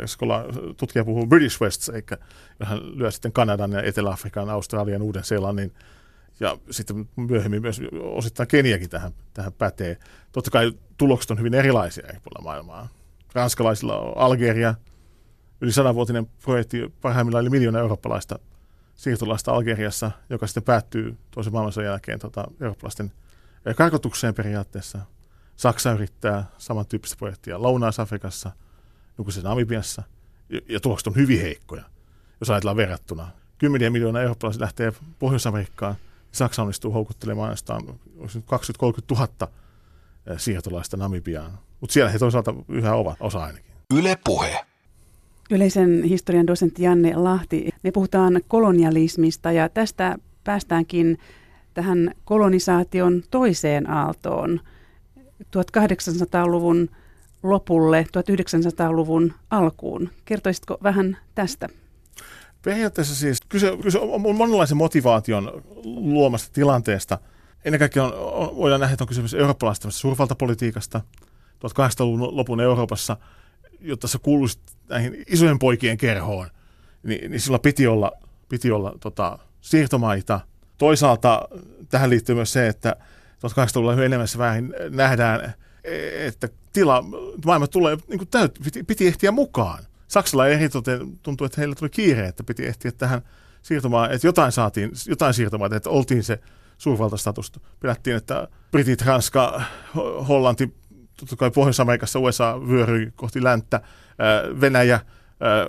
Eskola, 0.00 0.44
tutkija 0.76 1.04
puhuu 1.04 1.26
British 1.26 1.62
West, 1.62 1.88
eikä 1.88 2.18
hän 2.62 2.98
lyö 2.98 3.10
sitten 3.10 3.32
Kanadan 3.32 3.72
ja 3.72 3.82
Etelä-Afrikan, 3.82 4.50
Australian, 4.50 5.02
Uuden-Seelannin 5.02 5.72
ja 6.40 6.58
sitten 6.70 7.08
myöhemmin 7.16 7.62
myös 7.62 7.80
osittain 8.02 8.48
Keniakin 8.48 8.90
tähän, 8.90 9.12
tähän 9.34 9.52
pätee. 9.52 9.96
Totta 10.32 10.50
kai 10.50 10.72
tulokset 10.96 11.30
on 11.30 11.38
hyvin 11.38 11.54
erilaisia 11.54 12.06
eri 12.08 12.18
puolilla 12.24 12.44
maailmaa. 12.44 12.88
Ranskalaisilla 13.34 13.98
on 13.98 14.18
Algeria, 14.18 14.74
yli 15.60 15.72
sanavuotinen 15.72 16.26
projekti, 16.26 16.92
parhaimmillaan 17.00 17.42
oli 17.42 17.50
miljoona 17.50 17.78
eurooppalaista 17.78 18.38
siirtolaista 18.94 19.52
Algeriassa, 19.52 20.10
joka 20.30 20.46
sitten 20.46 20.62
päättyy 20.62 21.16
toisen 21.30 21.52
maailmansodan 21.52 21.88
jälkeen 21.88 22.18
tota, 22.18 22.44
eurooppalaisten 22.60 23.12
karkotukseen 23.76 24.34
periaatteessa. 24.34 24.98
Saksa 25.56 25.92
yrittää 25.92 26.44
samantyyppistä 26.58 27.16
projektia 27.16 27.62
Lounais-Afrikassa– 27.62 28.50
nykyisessä 29.18 29.48
Namibiassa, 29.48 30.02
ja, 30.48 30.60
ja 30.68 30.80
tulokset 30.80 31.06
on 31.06 31.16
hyvin 31.16 31.40
heikkoja, 31.40 31.84
jos 32.40 32.50
ajatellaan 32.50 32.76
verrattuna. 32.76 33.28
Kymmeniä 33.58 33.90
miljoonaa 33.90 34.22
eurooppalaisia 34.22 34.60
lähtee 34.60 34.92
Pohjois-Amerikkaan, 35.18 35.94
Saksa 36.32 36.62
onnistuu 36.62 36.92
houkuttelemaan 36.92 37.44
ainoastaan 37.44 37.82
20-30 37.86 37.86
000 39.10 39.28
siirtolaista 40.36 40.96
Namibiaan. 40.96 41.58
Mutta 41.80 41.92
siellä 41.94 42.10
he 42.10 42.18
toisaalta 42.18 42.54
yhä 42.68 42.94
ovat, 42.94 43.16
osa 43.20 43.44
ainakin. 43.44 43.72
Yle 43.94 44.18
Puhe. 44.24 44.64
Yleisen 45.50 46.02
historian 46.02 46.46
dosentti 46.46 46.82
Janne 46.82 47.16
Lahti. 47.16 47.68
Me 47.82 47.90
puhutaan 47.90 48.40
kolonialismista 48.48 49.52
ja 49.52 49.68
tästä 49.68 50.16
päästäänkin 50.44 51.18
tähän 51.74 52.14
kolonisaation 52.24 53.22
toiseen 53.30 53.90
aaltoon. 53.90 54.60
1800-luvun 55.56 56.88
lopulle 57.42 58.06
1900-luvun 58.18 59.32
alkuun. 59.50 60.10
Kertoisitko 60.24 60.78
vähän 60.82 61.16
tästä? 61.34 61.68
Periaatteessa 62.62 63.14
siis 63.14 63.40
kyse, 63.48 63.76
kyse 63.82 63.98
on 63.98 64.20
monenlaisen 64.20 64.76
motivaation 64.76 65.62
luomasta 65.84 66.52
tilanteesta. 66.52 67.18
Ennen 67.64 67.78
kaikkea 67.78 68.04
on, 68.04 68.14
on, 68.14 68.56
voidaan 68.56 68.80
nähdä, 68.80 68.92
että 68.92 69.04
on 69.04 69.08
kysymys 69.08 69.34
eurooppalaisesta 69.34 69.90
suurvaltapolitiikasta 69.90 71.00
1800-luvun 71.64 72.36
lopun 72.36 72.60
Euroopassa, 72.60 73.16
jotta 73.80 74.08
se 74.08 74.18
kuuluisi 74.18 74.58
näihin 74.88 75.24
isojen 75.26 75.58
poikien 75.58 75.96
kerhoon, 75.96 76.48
niin, 77.02 77.30
niin 77.30 77.40
sillä 77.40 77.58
piti 77.58 77.86
olla, 77.86 78.12
piti 78.48 78.70
olla 78.70 78.94
tota, 79.00 79.38
siirtomaita. 79.60 80.40
Toisaalta 80.78 81.48
tähän 81.88 82.10
liittyy 82.10 82.34
myös 82.34 82.52
se, 82.52 82.68
että 82.68 82.96
1800-luvulla 83.48 83.92
hyvin 83.92 84.06
enemmän 84.06 84.28
väärin 84.38 84.74
nähdään, 84.90 85.54
että 86.26 86.48
tila, 86.72 87.04
maailma 87.44 87.66
tulee, 87.66 87.96
niin 88.08 88.18
kuin 88.18 88.28
täyt, 88.28 88.58
piti, 88.64 88.82
piti 88.82 89.06
ehtiä 89.06 89.32
mukaan. 89.32 89.84
Saksalla 90.08 90.46
eritoten 90.46 91.18
tuntuu, 91.22 91.44
että 91.44 91.60
heillä 91.60 91.74
tuli 91.74 91.90
kiire, 91.90 92.26
että 92.26 92.44
piti 92.44 92.66
ehtiä 92.66 92.92
tähän 92.92 93.22
siirtomaan, 93.62 94.12
että 94.12 94.26
jotain 94.26 94.52
saatiin, 94.52 94.90
jotain 95.08 95.34
siirtomaan, 95.34 95.74
että 95.74 95.90
oltiin 95.90 96.22
se 96.22 96.38
suurvaltastatus. 96.78 97.52
Pelättiin, 97.80 98.16
että 98.16 98.48
Britit, 98.70 99.02
Ranska, 99.02 99.62
Hollanti, 100.28 100.74
totta 101.16 101.36
kai 101.36 101.50
Pohjois-Amerikassa 101.50 102.18
USA 102.18 102.60
vyöryi 102.68 103.12
kohti 103.16 103.44
länttä, 103.44 103.80
Venäjä, 104.60 105.00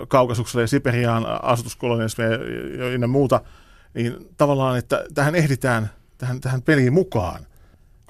Kaukasukselle 0.08 0.62
ja 0.62 0.68
Siperiaan 0.68 1.26
asutuskolonialismia 1.42 2.28
ja 2.78 2.88
ynnä 2.88 3.06
muuta, 3.06 3.40
niin 3.94 4.28
tavallaan, 4.36 4.78
että 4.78 5.04
tähän 5.14 5.34
ehditään 5.34 5.90
tähän, 6.18 6.40
tähän 6.40 6.62
peliin 6.62 6.92
mukaan 6.92 7.46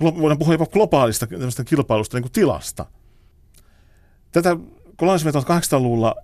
voidaan 0.00 0.38
puhua 0.38 0.54
jopa 0.54 0.66
globaalista 0.66 1.26
kilpailusta 1.66 2.16
niin 2.16 2.22
kuin 2.22 2.32
tilasta. 2.32 2.86
Tätä 4.32 4.56
kolonialismia 4.96 5.32
1800-luvulla 5.32 6.14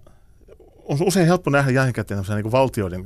on 0.85 0.99
usein 1.01 1.27
helppo 1.27 1.51
nähdä 1.51 1.71
jälkikäteen 1.71 2.25
niin 2.29 2.53
valtioiden 2.53 3.05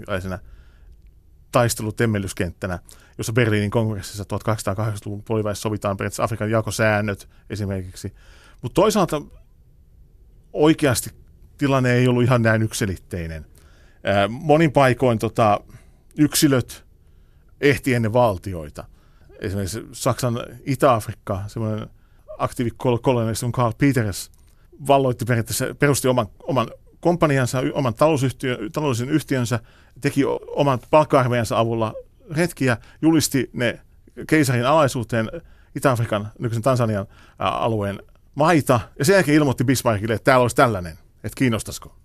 taistelutemmellyskenttänä, 1.52 2.78
jossa 3.18 3.32
Berliinin 3.32 3.70
kongressissa 3.70 4.24
1880-luvun 4.24 5.22
puolivälissä 5.22 5.62
sovitaan 5.62 5.96
periaatteessa 5.96 6.24
Afrikan 6.24 6.50
jakosäännöt 6.50 7.28
esimerkiksi. 7.50 8.12
Mutta 8.62 8.74
toisaalta 8.74 9.22
oikeasti 10.52 11.10
tilanne 11.58 11.92
ei 11.92 12.08
ollut 12.08 12.22
ihan 12.22 12.42
näin 12.42 12.62
yksilitteinen. 12.62 13.46
Monin 14.28 14.72
paikoin 14.72 15.18
tota, 15.18 15.60
yksilöt 16.18 16.84
ehti 17.60 17.94
ennen 17.94 18.12
valtioita– 18.12 18.84
esimerkiksi 19.40 19.86
Saksan 19.92 20.40
Itä-Afrikka, 20.64 21.42
semmoinen 21.46 21.88
aktiivikolonialisti 22.38 23.46
Karl 23.52 23.72
Peters, 23.78 24.30
valloitti 24.86 25.24
periaatteessa, 25.24 25.74
perusti 25.78 26.08
oman, 26.08 26.26
oman 26.42 26.70
komppaniansa, 27.00 27.62
oman 27.72 27.94
taloudellisen 27.94 29.08
yhtiönsä, 29.08 29.60
teki 30.00 30.22
oman 30.46 30.78
palkka 30.90 31.24
avulla 31.56 31.94
retkiä, 32.30 32.76
julisti 33.02 33.50
ne 33.52 33.80
keisarin 34.28 34.66
alaisuuteen 34.66 35.30
Itä-Afrikan, 35.74 36.28
nykyisen 36.38 36.62
Tansanian 36.62 37.06
alueen 37.38 38.02
maita, 38.34 38.80
ja 38.98 39.04
sen 39.04 39.14
jälkeen 39.14 39.36
ilmoitti 39.36 39.64
Bismarckille, 39.64 40.14
että 40.14 40.24
täällä 40.24 40.42
olisi 40.42 40.56
tällainen, 40.56 40.92
että 41.24 41.36
kiinnostaisiko. 41.36 41.96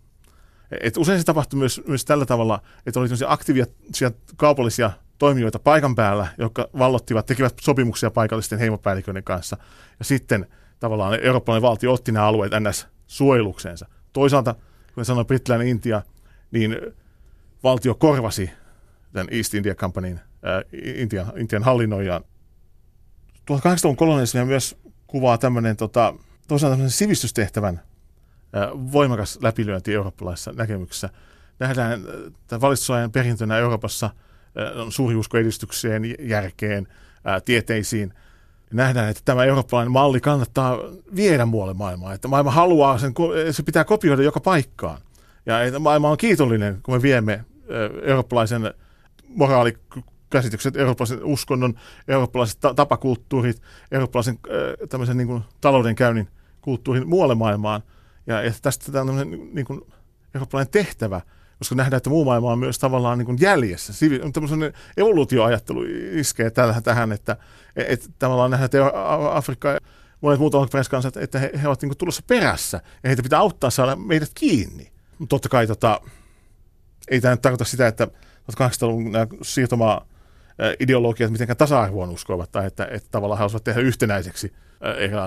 Et 0.81 0.97
usein 0.97 1.19
se 1.19 1.25
tapahtui 1.25 1.59
myös, 1.59 1.81
myös 1.87 2.05
tällä 2.05 2.25
tavalla, 2.25 2.61
että 2.85 2.99
oli 2.99 3.07
aktiivisia 3.27 4.11
kaupallisia 4.35 4.91
toimijoita 5.21 5.59
paikan 5.59 5.95
päällä, 5.95 6.27
jotka 6.37 6.69
vallottivat, 6.79 7.25
tekivät 7.25 7.53
sopimuksia 7.61 8.11
paikallisten 8.11 8.59
heimopäälliköiden 8.59 9.23
kanssa. 9.23 9.57
Ja 9.99 10.05
sitten 10.05 10.47
tavallaan 10.79 11.19
eurooppalainen 11.23 11.61
valtio 11.61 11.93
otti 11.93 12.11
nämä 12.11 12.25
alueet 12.25 12.51
ns. 12.69 12.87
suojelukseensa. 13.07 13.85
Toisaalta, 14.13 14.55
kuten 14.87 15.05
sanoin, 15.05 15.27
brittiläinen 15.27 15.67
Intia, 15.67 16.01
niin 16.51 16.77
valtio 17.63 17.95
korvasi 17.95 18.49
tämän 19.13 19.27
East 19.31 19.53
India 19.53 19.75
Companyn 19.75 20.21
ää, 20.43 20.61
Intian, 20.95 21.31
Intian 21.37 21.63
hallinnoijan. 21.63 22.23
1800-luvun 23.51 23.97
kolonialismia 23.97 24.45
myös 24.45 24.77
kuvaa 25.07 25.37
tämmöinen 25.37 25.77
tota, 25.77 26.13
toisaalta 26.47 26.73
tämmöinen 26.73 26.91
sivistystehtävän 26.91 27.81
ää, 28.53 28.69
voimakas 28.73 29.39
läpilyönti 29.41 29.93
eurooppalaisessa 29.93 30.51
näkemyksessä. 30.51 31.09
Nähdään 31.59 32.01
tämän 32.47 32.61
valistusajan 32.61 33.11
perintönä 33.11 33.57
Euroopassa 33.57 34.09
on 34.75 34.91
suuri 34.91 35.15
usko 35.15 35.37
edistykseen, 35.37 36.03
järkeen, 36.19 36.87
ää, 37.25 37.41
tieteisiin. 37.41 38.13
Nähdään, 38.73 39.09
että 39.09 39.21
tämä 39.25 39.43
eurooppalainen 39.43 39.91
malli 39.91 40.19
kannattaa 40.19 40.79
viedä 41.15 41.45
muualle 41.45 41.73
maailmaan. 41.73 42.15
Että 42.15 42.27
maailma 42.27 42.51
haluaa 42.51 42.97
sen, 42.97 43.13
se 43.51 43.63
pitää 43.63 43.83
kopioida 43.83 44.23
joka 44.23 44.39
paikkaan. 44.39 45.01
Ja 45.45 45.63
että 45.63 45.79
maailma 45.79 46.09
on 46.09 46.17
kiitollinen, 46.17 46.79
kun 46.83 46.95
me 46.95 47.01
viemme 47.01 47.45
eurooppalaisen 48.03 48.73
moraalikäsitykset, 49.27 50.75
eurooppalaisen 50.75 51.23
uskonnon, 51.23 51.73
eurooppalaiset 52.07 52.59
tapakulttuurit, 52.75 53.61
eurooppalaisen 53.91 54.39
tämmöisen 54.89 55.17
niin 55.17 55.27
kuin, 55.27 55.43
taloudenkäynnin 55.61 56.27
kulttuurin 56.61 57.07
muualle 57.07 57.35
maailmaan. 57.35 57.83
Ja, 58.27 58.41
ja 58.41 58.51
tästä 58.61 58.91
tämä 58.91 59.11
on 59.11 59.31
niin 59.53 59.65
kuin, 59.65 59.81
eurooppalainen 60.35 60.71
tehtävä, 60.71 61.21
koska 61.61 61.75
nähdään, 61.75 61.97
että 61.97 62.09
muu 62.09 62.25
maailma 62.25 62.51
on 62.51 62.59
myös 62.59 62.79
tavallaan 62.79 63.17
niin 63.17 63.25
kuin 63.25 63.37
jäljessä. 63.41 63.93
Tämmöinen 64.33 64.73
evoluutioajattelu 64.97 65.83
iskee 66.11 66.49
tällä, 66.49 66.81
tähän, 66.81 67.11
että, 67.11 67.37
että 67.75 68.07
tavallaan 68.19 68.51
nähdään, 68.51 68.65
että 68.65 68.91
Afrikka 69.33 69.69
ja 69.69 69.79
monet 70.21 70.39
muut 70.39 70.55
alkuperäiskansat, 70.55 71.17
että 71.17 71.39
he, 71.39 71.51
he 71.61 71.67
ovat 71.67 71.81
niin 71.81 71.89
kuin 71.89 71.97
tulossa 71.97 72.23
perässä 72.27 72.81
ja 73.03 73.09
heitä 73.09 73.23
pitää 73.23 73.39
auttaa 73.39 73.69
saada 73.69 73.95
meidät 73.95 74.31
kiinni. 74.35 74.91
Totta 75.29 75.49
kai 75.49 75.67
tota, 75.67 76.01
ei 77.11 77.21
tämä 77.21 77.33
nyt 77.33 77.41
tarkoita 77.41 77.65
sitä, 77.65 77.87
että 77.87 78.07
1800-luvun 78.51 79.11
siirtomaa 79.41 80.05
ideologiat 80.79 81.31
mitenkään 81.31 81.57
tasa-arvoon 81.57 82.09
uskovat 82.09 82.51
tai 82.51 82.67
että, 82.67 82.87
että 82.91 83.09
tavallaan 83.11 83.37
haluaisivat 83.37 83.63
tehdä 83.63 83.81
yhtenäiseksi. 83.81 84.53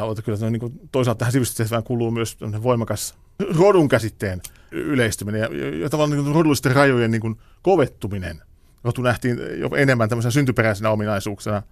Ole 0.02 0.22
kyllä 0.24 0.50
niin 0.50 0.60
kuin, 0.60 0.80
toisaalta 0.92 1.18
tähän 1.18 1.32
sivistystehtävään 1.32 1.84
kuuluu 1.84 2.10
myös 2.10 2.36
voimakas 2.62 3.14
rodun 3.58 3.88
käsitteen 3.88 4.40
yleistyminen 4.70 5.40
ja, 5.40 5.48
ja 5.78 5.90
tavallaan 5.90 6.24
niin 6.24 6.34
rodullisten 6.34 6.74
rajojen 6.74 7.10
niin 7.10 7.20
kuin 7.20 7.36
kovettuminen. 7.62 8.42
Rotu 8.84 9.02
nähtiin 9.02 9.38
jo 9.56 9.70
enemmän 9.76 10.08
tämmöisenä 10.08 10.30
syntyperäisenä 10.30 10.90
ominaisuuksena, 10.90 11.62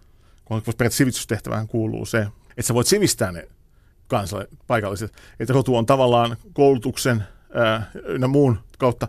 kun 0.45 0.63
periaatteessa 0.63 0.97
sivistystehtävään 0.97 1.69
kuuluu 1.69 2.07
se, 2.07 2.27
että 2.49 2.63
sä 2.63 2.75
voit 2.75 2.87
sivistää 2.87 3.33
ne 3.33 3.49
kansalle 4.09 4.49
paikalliset. 4.67 5.13
Että 5.41 5.53
rotu 5.53 5.77
on 5.77 5.87
tavallaan 5.87 6.37
koulutuksen 6.53 7.25
ja 8.21 8.29
muun 8.29 8.59
kautta 8.79 9.09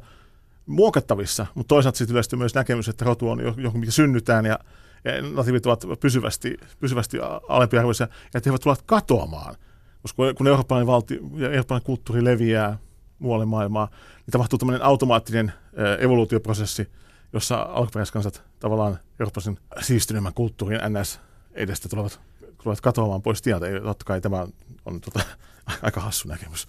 muokattavissa, 0.66 1.46
mutta 1.56 1.68
toisaalta 1.68 1.98
sitten 1.98 2.14
yleistyy 2.14 2.40
myös 2.40 2.56
näkemys, 2.56 2.90
että 2.90 3.06
rotu 3.06 3.30
on 3.30 3.40
joku, 3.58 3.78
mikä 3.78 3.92
synnytään 3.92 4.46
ja, 4.46 4.60
ja 5.06 5.12
natiivit 5.22 5.66
ovat 5.66 5.84
pysyvästi, 6.00 6.58
pysyvästi 6.80 7.18
alempiarvoisia 7.48 8.08
ja 8.12 8.38
että 8.38 8.50
he 8.50 8.52
eivät 8.52 8.62
tule 8.62 8.76
katoamaan. 8.86 9.56
Koska 10.04 10.34
kun 10.34 10.48
eurooppalainen, 10.48 10.88
valti, 10.88 11.20
ja 11.36 11.50
eurooppalainen 11.50 11.86
kulttuuri 11.86 12.24
leviää 12.24 12.78
muualle 13.20 13.46
maailmaa, 13.46 13.86
niin 14.26 14.32
tapahtuu 14.32 14.60
tämmöinen 14.60 14.84
automaattinen 14.84 15.52
evoluutioprosessi, 16.00 16.88
jossa 17.34 17.62
alkuperäiskansat 17.62 18.44
tavallaan 18.60 19.00
eurooppalaisen 19.20 19.60
siistyneemmän 19.82 20.34
kulttuurin 20.34 20.80
NS 20.90 21.20
edestä 21.54 21.90
tulevat, 21.90 22.20
tulevat 22.64 22.82
katoamaan 22.82 23.22
pois 23.22 23.42
tieltä. 23.42 23.68
Ja 23.68 23.82
totta 23.82 24.06
kai 24.06 24.22
tämä 24.22 24.48
on 24.86 25.02
tota, 25.02 25.20
aika 25.82 26.02
hassu 26.02 26.28
näkemys. 26.28 26.68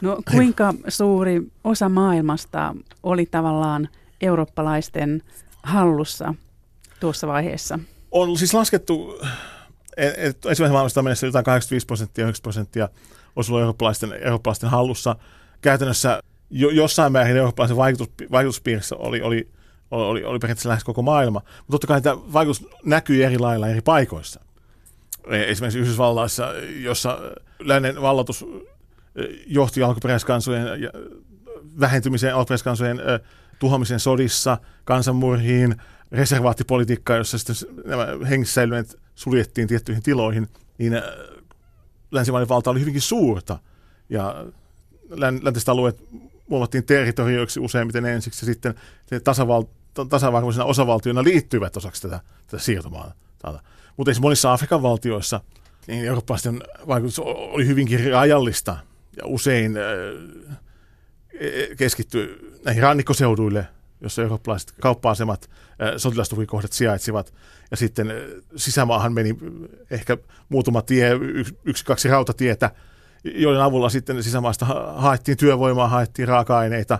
No 0.00 0.18
kuinka 0.30 0.74
suuri 0.88 1.42
osa 1.64 1.88
maailmasta 1.88 2.74
oli 3.02 3.26
tavallaan 3.26 3.88
eurooppalaisten 4.20 5.22
hallussa 5.62 6.34
tuossa 7.00 7.26
vaiheessa? 7.26 7.78
On 8.10 8.38
siis 8.38 8.54
laskettu, 8.54 9.20
ensimmäisen 9.96 10.72
maailmasta 10.72 11.02
mennessä 11.02 11.26
jotain 11.26 11.44
85 11.44 11.86
prosenttia, 11.86 12.24
90 12.24 12.42
prosenttia 12.42 12.88
olisi 13.36 13.52
ollut 13.52 13.60
eurooppalaisten, 13.60 14.12
eurooppalaisten 14.12 14.70
hallussa. 14.70 15.16
Käytännössä 15.60 16.22
jo, 16.50 16.70
jossain 16.70 17.12
määrin 17.12 17.36
eurooppalaisen 17.36 17.76
vaikutus, 17.76 18.08
vaikutuspiirissä 18.30 18.96
oli, 18.96 19.22
oli, 19.22 19.48
oli, 19.90 20.24
oli 20.24 20.38
periaatteessa 20.38 20.68
lähes 20.68 20.84
koko 20.84 21.02
maailma. 21.02 21.42
Mutta 21.58 21.70
totta 21.70 21.86
kai 21.86 22.02
tämä 22.02 22.16
vaikutus 22.32 22.68
näkyy 22.84 23.24
eri 23.24 23.38
lailla 23.38 23.68
eri 23.68 23.80
paikoissa. 23.80 24.40
Esimerkiksi 25.26 25.78
Yhdysvalloissa, 25.78 26.52
jossa 26.80 27.18
lännen 27.58 28.02
vallatus 28.02 28.44
johti 29.46 29.82
alkuperäiskansojen 29.82 30.66
vähentymiseen, 31.80 32.34
alkuperäiskansojen 32.34 33.00
tuhoamiseen 33.58 34.00
sodissa, 34.00 34.58
kansanmurhiin, 34.84 35.76
reservaattipolitiikkaa, 36.12 37.16
jossa 37.16 37.38
sitten 37.38 37.56
nämä 37.84 38.06
hengissä 38.28 38.54
säilyneet 38.54 38.99
suljettiin 39.20 39.68
tiettyihin 39.68 40.02
tiloihin, 40.02 40.48
niin 40.78 40.92
länsimainen 42.10 42.48
valta 42.48 42.70
oli 42.70 42.80
hyvinkin 42.80 43.02
suurta. 43.02 43.58
Ja 44.08 44.46
läntiset 45.42 45.68
alueet 45.68 46.04
muovattiin 46.48 46.84
territorioiksi 46.84 47.60
useimmiten 47.60 48.06
ensiksi, 48.06 48.46
ja 48.46 48.52
sitten 48.52 48.74
tasaval- 49.14 50.06
tasavarvoisena 50.08 50.64
osavaltioina 50.64 51.24
liittyivät 51.24 51.76
osaksi 51.76 52.02
tätä, 52.02 52.20
tätä 52.46 52.62
siirtomaata. 52.62 53.14
Mutta 53.96 54.12
monissa 54.20 54.52
Afrikan 54.52 54.82
valtioissa 54.82 55.40
niin 55.86 56.04
eurooppalaisten 56.04 56.62
vaikutus 56.86 57.18
oli 57.18 57.66
hyvinkin 57.66 58.10
rajallista– 58.10 58.76
ja 59.16 59.26
usein 59.26 59.76
äh, 59.76 59.82
e, 61.40 61.76
keskittyy 61.76 62.58
näihin 62.64 62.82
rannikkoseuduille, 62.82 63.66
jossa 64.00 64.22
eurooppalaiset 64.22 64.72
kauppa-asemat, 64.80 65.50
sotilastukikohdat 65.96 66.72
sijaitsivat. 66.72 67.34
Ja 67.70 67.76
sitten 67.76 68.12
sisämaahan 68.56 69.12
meni 69.12 69.36
ehkä 69.90 70.16
muutama 70.48 70.82
tie, 70.82 71.10
yksi, 71.64 71.84
kaksi 71.84 72.08
rautatietä, 72.08 72.70
joiden 73.24 73.62
avulla 73.62 73.88
sitten 73.88 74.22
sisämaasta 74.22 74.66
haettiin 74.94 75.36
työvoimaa, 75.36 75.88
haettiin 75.88 76.28
raaka-aineita, 76.28 76.98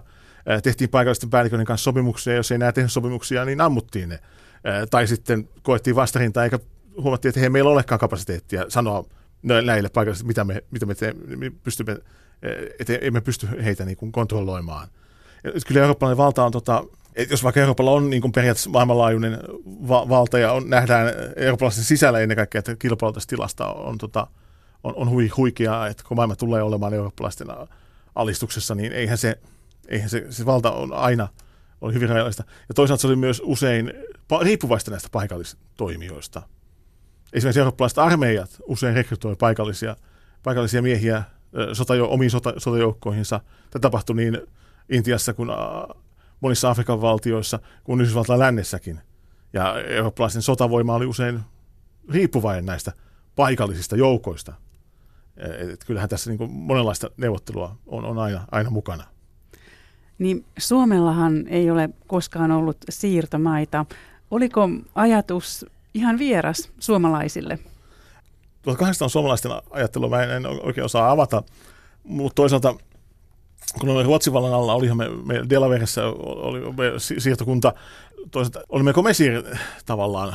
tehtiin 0.63 0.91
paikallisten 0.91 1.31
päälliköiden 1.31 1.67
kanssa 1.67 1.85
sopimuksia, 1.85 2.35
jos 2.35 2.53
ei 2.53 2.59
näe 2.59 2.73
tehnyt 2.73 2.93
sopimuksia, 2.93 3.45
niin 3.45 3.61
ammuttiin 3.61 4.09
ne. 4.09 4.19
Tai 4.91 5.07
sitten 5.07 5.49
koettiin 5.63 5.97
vastarintaa, 5.97 6.45
eikä 6.45 6.59
huomattiin, 7.03 7.31
että 7.31 7.41
hei, 7.41 7.51
meillä 7.51 7.69
ei 7.69 7.73
olekaan 7.73 7.99
kapasiteettia 7.99 8.65
sanoa 8.69 9.05
näille 9.43 9.89
paikallisille, 9.89 10.29
mitä 10.29 10.45
me, 10.45 10.63
mitä 10.71 10.87
me, 10.87 10.95
te, 10.95 11.15
me 11.37 11.51
pystymme, 11.51 11.97
että 12.79 12.99
emme 13.01 13.21
pysty 13.21 13.49
heitä 13.65 13.85
niin 13.85 13.97
kuin 13.97 14.13
kontrolloimaan. 14.13 14.89
Ja 15.45 15.51
kyllä 15.67 15.81
eurooppalainen 15.81 16.17
valta 16.17 16.45
on, 16.45 16.53
tota, 16.53 16.85
että 17.17 17.33
jos 17.33 17.45
vaikka 17.45 17.61
Euroopalla 17.61 17.91
on 17.91 18.11
niin 18.11 18.33
periaatteessa 18.33 18.71
maailmanlaajuinen 18.71 19.39
va- 19.89 20.09
valta 20.09 20.39
ja 20.39 20.53
on, 20.53 20.71
nähdään 20.71 21.07
eurooppalaisen 21.37 21.85
sisällä 21.85 22.21
ennen 22.21 22.37
kaikkea, 22.37 22.59
että 22.59 22.77
kilpailu 22.77 23.13
tästä 23.13 23.31
tilasta 23.31 23.67
on, 23.67 23.99
tota, 23.99 24.27
on, 24.85 24.95
on 24.97 25.11
hui, 25.11 25.29
huikeaa, 25.29 25.87
että 25.87 26.05
kun 26.09 26.17
maailma 26.17 26.37
tulee 26.37 26.63
olemaan 26.63 26.95
eurooppalaisten 26.95 27.49
alistuksessa, 28.15 28.75
niin 28.75 28.93
eihän 28.93 29.19
se, 29.19 29.39
eihän 29.89 30.11
se, 30.11 30.27
se 30.31 30.47
valta 30.47 30.73
on 30.73 30.93
aina 30.93 31.29
oli 31.81 31.95
hyvin 31.95 32.09
rajallista. 32.09 32.45
Ja 32.69 32.75
toisaalta 32.75 33.01
se 33.01 33.07
oli 33.07 33.17
myös 33.17 33.43
usein 33.45 33.93
riippuvaista 34.43 34.91
näistä 34.91 35.09
paikallistoimijoista 35.13 36.43
esimerkiksi 37.33 37.61
eurooppalaiset 37.61 37.99
armeijat 37.99 38.51
usein 38.67 38.95
rekrytoi 38.95 39.37
paikallisia, 39.37 39.97
paikallisia 40.43 40.83
miehiä 40.83 41.23
sotajo, 41.73 42.09
omiin 42.11 42.31
sota, 42.31 42.53
sotajoukkoihinsa. 42.59 43.41
Tämä 43.71 43.81
tapahtui 43.81 44.17
niin 44.17 44.39
Intiassa 44.91 45.35
kuin 45.35 45.49
monissa 46.41 46.71
Afrikan 46.71 47.01
valtioissa 47.01 47.59
kuin 47.85 48.01
Yhdysvaltain 48.01 48.41
lännessäkin. 48.41 49.01
Ja 49.53 49.81
eurooppalaisten 49.81 50.43
sotavoima 50.43 50.95
oli 50.95 51.07
usein 51.07 51.41
riippuvainen 52.09 52.67
näistä 52.67 52.93
paikallisista 53.37 53.97
joukoista. 53.97 54.53
Et 55.73 55.85
kyllähän 55.85 56.09
tässä 56.09 56.31
niin 56.31 56.53
monenlaista 56.53 57.11
neuvottelua 57.17 57.77
on, 57.87 58.05
on 58.05 58.19
aina, 58.19 58.45
aina 58.51 58.71
mukana. 58.71 59.05
Niin 60.19 60.45
Suomellahan 60.59 61.47
ei 61.49 61.71
ole 61.71 61.91
koskaan 62.07 62.51
ollut 62.51 62.77
siirtomaita. 62.89 63.87
Oliko 64.31 64.69
ajatus 64.95 65.67
ihan 65.95 66.19
vieras 66.19 66.71
suomalaisille? 66.79 67.59
1800 68.63 69.09
suomalaisten 69.09 69.53
ajattelua 69.71 70.09
mä 70.09 70.23
en, 70.23 70.31
en 70.31 70.47
oikein 70.47 70.85
osaa 70.85 71.11
avata, 71.11 71.43
mutta 72.05 72.35
toisaalta 72.35 72.75
kun 73.81 73.89
oli 73.89 74.05
Ruotsin 74.05 74.33
vallan 74.33 74.55
alla, 74.55 74.75
olihan 74.75 74.97
me, 74.97 75.09
me 75.25 75.43
Delaveressa 75.51 76.07
oli 76.17 76.61
me 76.61 76.93
siirtokunta, 77.19 77.75
toisaalta 78.31 78.61
olimme 78.69 78.93
komesiir 78.93 79.43
tavallaan, 79.87 80.33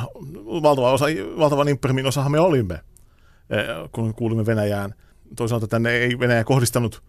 valtava, 0.62 0.92
osa, 0.92 1.06
valtavan 1.38 1.68
imperimin 1.68 2.06
osahan 2.06 2.32
me 2.32 2.40
olimme, 2.40 2.74
eh, 2.74 3.90
kun 3.92 4.14
kuulimme 4.14 4.46
Venäjään. 4.46 4.94
Toisaalta 5.36 5.66
tänne 5.68 5.90
ei 5.90 6.18
Venäjä 6.18 6.44
kohdistanut 6.44 7.02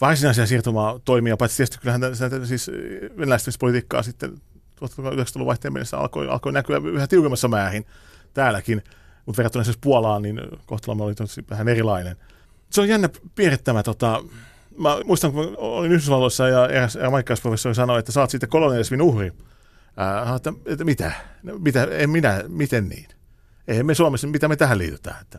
varsinaisia 0.00 0.46
siirtomaa 0.46 1.00
toimia, 1.04 1.36
paitsi 1.36 1.56
tietysti 1.56 1.78
kyllähän 1.78 2.46
siis 2.46 2.70
venäläistymispolitiikkaa 3.18 4.02
sitten 4.02 4.30
1990-luvun 4.80 5.46
vaihteen 5.46 5.72
mennessä 5.72 5.98
alkoi, 5.98 6.28
alkoi 6.28 6.52
näkyä 6.52 6.80
yhä 6.92 7.06
tiukemmassa 7.06 7.48
määrin 7.48 7.86
täälläkin, 8.34 8.82
mutta 9.26 9.36
verrattuna 9.36 9.64
siis 9.64 9.78
Puolaan, 9.80 10.22
niin 10.22 10.40
kohtalomme 10.66 11.04
oli 11.04 11.14
vähän 11.50 11.68
erilainen. 11.68 12.16
Se 12.70 12.80
on 12.80 12.88
jännä 12.88 13.08
piirre 13.34 13.56
tämä 13.56 13.82
tota, 13.82 14.22
mä 14.78 14.98
muistan, 15.04 15.32
kun 15.32 15.54
olin 15.58 15.92
Yhdysvalloissa 15.92 16.48
ja 16.48 16.68
eräs 16.68 16.98
maikkausprofessori 17.10 17.74
sanoi, 17.74 17.98
että 17.98 18.12
saat 18.12 18.30
sitten 18.30 18.48
kolonialismin 18.48 19.02
uhri. 19.02 19.32
Ää, 19.96 20.36
että, 20.36 20.52
että 20.66 20.84
mitä? 20.84 21.12
No, 21.42 21.58
mitä? 21.58 21.84
En 21.90 22.10
minä, 22.10 22.44
miten 22.48 22.88
niin? 22.88 23.08
Ei 23.68 23.82
me 23.82 23.94
Suomessa, 23.94 24.26
mitä 24.26 24.48
me 24.48 24.56
tähän 24.56 24.78
liitytään? 24.78 25.20
Että, 25.20 25.38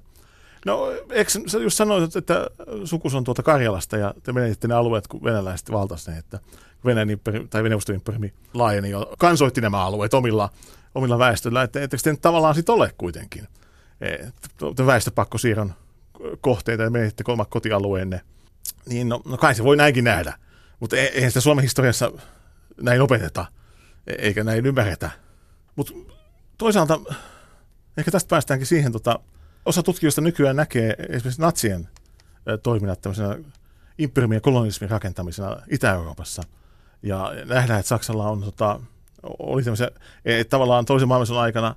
no, 0.65 0.91
eikö 1.10 1.32
sä 1.48 1.60
just 1.60 1.78
sanoit, 1.78 2.15
että 2.15 2.50
sukus 2.84 3.15
on 3.15 3.24
tuolta 3.24 3.43
Karjalasta 3.43 3.98
ja 3.98 4.13
te 4.24 4.34
menette 4.34 4.67
ne 4.67 4.74
alueet, 4.74 5.08
kun 5.08 5.24
venäläiset 5.24 5.71
valtasivat 5.71 6.15
ne, 6.15 6.19
että 6.19 6.39
Venäjän 6.86 7.10
imperi, 7.10 7.48
tai 7.50 7.63
Veneuvostojen 7.63 8.02
laajeni 8.54 8.89
jo, 8.89 9.13
kansoitti 9.17 9.62
nämä 9.62 9.86
alueet 9.86 10.13
omilla, 10.13 10.50
omilla 10.95 11.19
väestöllä, 11.19 11.63
että 11.63 11.82
etteikö 11.82 12.04
te 12.04 12.15
tavallaan 12.21 12.56
sitten 12.56 12.76
ole 12.76 12.93
kuitenkin 12.98 13.48
e, 14.02 14.15
väestöpakkosiirron 14.86 15.74
kohteita 16.41 16.84
ja 16.84 16.89
menette 16.89 17.24
kolmat 17.24 17.50
kotialueenne, 17.50 18.21
niin 18.86 19.10
no, 19.10 19.21
no 19.25 19.38
kai 19.38 19.56
se 19.56 19.63
voi 19.63 19.78
näinkin 19.78 20.04
nähdä, 20.04 20.34
mutta 20.80 20.97
e, 20.97 20.99
eihän 20.99 21.32
sitä 21.32 21.41
Suomen 21.41 21.63
historiassa 21.63 22.12
näin 22.82 23.01
opeteta, 23.01 23.45
e, 24.08 24.13
eikä 24.13 24.43
näin 24.43 24.65
ymmärretä. 24.65 25.12
Mutta 25.75 25.93
toisaalta 26.58 26.99
ehkä 27.97 28.12
tästä 28.12 28.30
päästäänkin 28.30 28.67
siihen, 28.67 28.91
tota, 28.91 29.19
osa 29.65 29.84
tutkijoista 29.84 30.21
nykyään 30.21 30.56
näkee 30.56 30.95
esimerkiksi 31.10 31.41
natsien 31.41 31.89
toiminnat 32.63 33.01
tämmöisenä 33.01 33.38
imperiumin 33.97 34.36
ja 34.36 34.41
kolonismin 34.41 34.89
rakentamisena 34.89 35.58
Itä-Euroopassa– 35.69 36.43
ja 37.06 37.32
nähdään, 37.45 37.80
että 37.80 37.88
Saksalla 37.89 38.30
on, 38.30 38.41
tota, 38.41 38.80
oli 39.39 39.63
tämmöisiä, 39.63 39.89
että 40.25 40.49
tavallaan 40.49 40.86
toisen 40.86 41.08
maailmansodan 41.08 41.43
aikana 41.43 41.75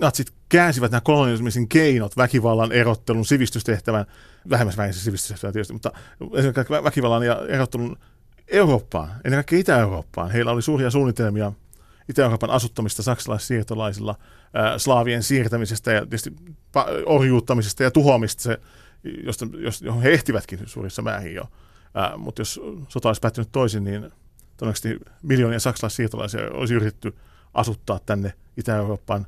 natsit 0.00 0.32
käänsivät 0.48 0.90
nämä 0.90 1.00
kolonialismin 1.00 1.68
keinot, 1.68 2.16
väkivallan, 2.16 2.72
erottelun, 2.72 3.26
sivistystehtävän, 3.26 4.06
vähemmässä 4.50 4.78
vähemmässä 4.78 5.04
sivistystehtävän 5.04 5.52
tietysti, 5.52 5.72
mutta 5.72 5.92
esimerkiksi 6.34 6.72
väkivallan 6.72 7.22
ja 7.22 7.42
erottelun 7.48 7.96
Eurooppaan, 8.48 9.08
ennen 9.08 9.36
kaikkea 9.38 9.58
Itä-Eurooppaan. 9.58 10.30
Heillä 10.30 10.50
oli 10.50 10.62
suuria 10.62 10.90
suunnitelmia 10.90 11.52
Itä-Euroopan 12.08 12.50
asuttamista 12.50 13.02
saksalaissiirtolaisilla, 13.02 14.14
ää, 14.54 14.78
slaavien 14.78 15.22
siirtämisestä 15.22 15.92
ja 15.92 16.00
tietysti 16.00 16.32
orjuuttamisesta 17.06 17.82
ja 17.82 17.90
tuhoamista, 17.90 18.42
se, 18.42 18.60
josta, 19.24 19.46
johon 19.80 20.02
he 20.02 20.10
ehtivätkin 20.10 20.58
suurissa 20.66 21.02
määrin 21.02 21.34
jo. 21.34 21.44
Ää, 21.94 22.16
mutta 22.16 22.40
jos 22.40 22.60
sota 22.88 23.08
olisi 23.08 23.20
päättynyt 23.20 23.52
toisin, 23.52 23.84
niin 23.84 24.10
todennäköisesti 24.56 24.98
miljoonia 25.22 25.60
saksalaissiirtolaisia 25.60 26.40
olisi 26.52 26.74
yritetty 26.74 27.14
asuttaa 27.54 27.98
tänne 28.06 28.32
Itä-Eurooppaan. 28.56 29.26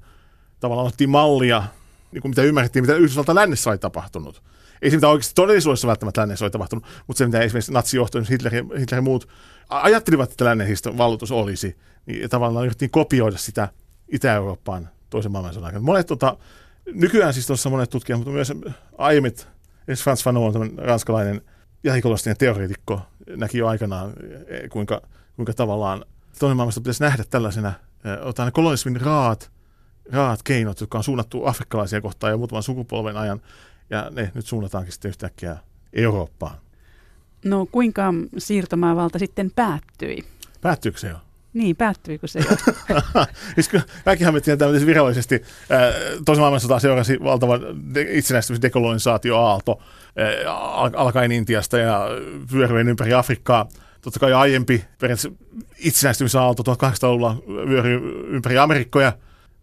Tavallaan 0.61 0.87
otettiin 0.87 1.11
mallia, 1.11 1.65
niin 2.13 2.23
kuin 2.23 2.31
mitä 2.31 2.43
ymmärrettiin, 2.43 2.83
mitä 2.83 2.95
Yhdysvaltain 2.95 3.37
lännessä 3.37 3.71
oli 3.71 3.79
tapahtunut. 3.79 4.43
Ei 4.83 4.91
se, 4.91 4.97
mitä 4.97 5.09
oikeasti 5.09 5.35
todellisuudessa 5.35 5.89
välttämättä 5.89 6.21
lännessä 6.21 6.45
oli 6.45 6.51
tapahtunut, 6.51 6.85
mutta 7.07 7.19
se, 7.19 7.27
mitä 7.27 7.41
esimerkiksi 7.41 7.73
natsijohto, 7.73 8.19
Hitler, 8.31 8.53
Hitler 8.55 8.99
ja 8.99 9.03
muut 9.03 9.29
ajattelivat, 9.69 10.31
että 10.31 10.45
lännen 10.45 10.69
valloitus 10.99 11.33
olisi, 11.33 11.77
niin 12.07 12.31
tavallaan 12.31 12.65
yritettiin 12.65 12.91
kopioida 12.91 13.39
sitä 13.39 13.69
Itä-Eurooppaan 14.09 14.89
toisen 15.11 15.33
maailmansodan 15.33 15.67
aikana. 15.67 15.85
Monet, 15.85 16.07
tota, 16.07 16.37
nykyään 16.93 17.35
siis 17.35 17.47
tuossa 17.47 17.71
monet 17.71 17.91
tutkijat, 17.91 18.19
mutta 18.19 18.33
myös 18.33 18.53
aiemmin, 18.99 19.33
esimerkiksi 19.33 20.05
Frans 20.05 20.25
Fanon, 20.25 20.73
ranskalainen 20.77 21.43
jälkikolostinen 21.85 22.37
teoreetikko, 22.37 23.01
näki 23.37 23.59
jo 23.59 23.67
aikanaan, 23.67 24.13
kuinka 24.71 25.03
kuinka 25.39 25.53
tavallaan 25.53 26.05
toinen 26.39 26.57
maailmasta 26.57 26.81
pitäisi 26.81 27.03
nähdä 27.03 27.25
tällaisena, 27.31 27.73
otetaan 28.21 28.47
ne 28.47 28.53
kolonismin 28.53 29.01
raat, 29.01 29.51
raat 30.13 30.43
keinot, 30.43 30.81
jotka 30.81 30.99
on 30.99 31.05
suunnattu 31.05 31.47
afrikkalaisia 31.47 32.01
kohtaan 32.01 32.31
jo 32.31 32.39
muutaman 32.39 32.63
sukupolven 32.63 33.17
ajan, 33.17 33.41
ja 33.91 34.11
ne 34.11 34.33
nyt 34.35 34.47
suunnataankin 34.47 34.93
sitten 34.93 35.09
yhtäkkiä 35.09 35.57
Eurooppaan. 35.93 36.57
No 37.45 37.67
kuinka 37.73 38.15
siirtomaavalta 38.39 39.19
sitten 39.19 39.51
päättyi? 39.51 40.25
Päättyykö 40.61 40.99
se 40.99 41.09
jo? 41.09 41.17
Niin, 41.53 41.77
päättyykö 41.77 42.27
se 42.27 42.39
jo? 42.39 42.75
siis 43.55 43.71
me 44.33 44.41
tiedetään 44.41 44.87
virallisesti. 44.87 45.43
Toisen 46.25 46.43
maailmansota 46.43 46.79
seurasi 46.79 47.19
valtava 47.25 47.59
itsenäistymisen 48.11 48.63
dekolonisaatioaalto 48.63 49.83
alkaen 50.97 51.33
Intiasta 51.33 51.79
ja 51.79 52.09
vyöryen 52.53 52.89
ympäri 52.89 53.15
Afrikkaa– 53.15 53.69
totta 54.01 54.21
kai 54.21 54.33
aiempi 54.33 54.85
itsenäistymisaalto 55.79 56.63
1800-luvulla 56.75 57.37
vyöri 57.47 57.93
ympäri 58.29 58.59
Amerikkoja, 58.59 59.13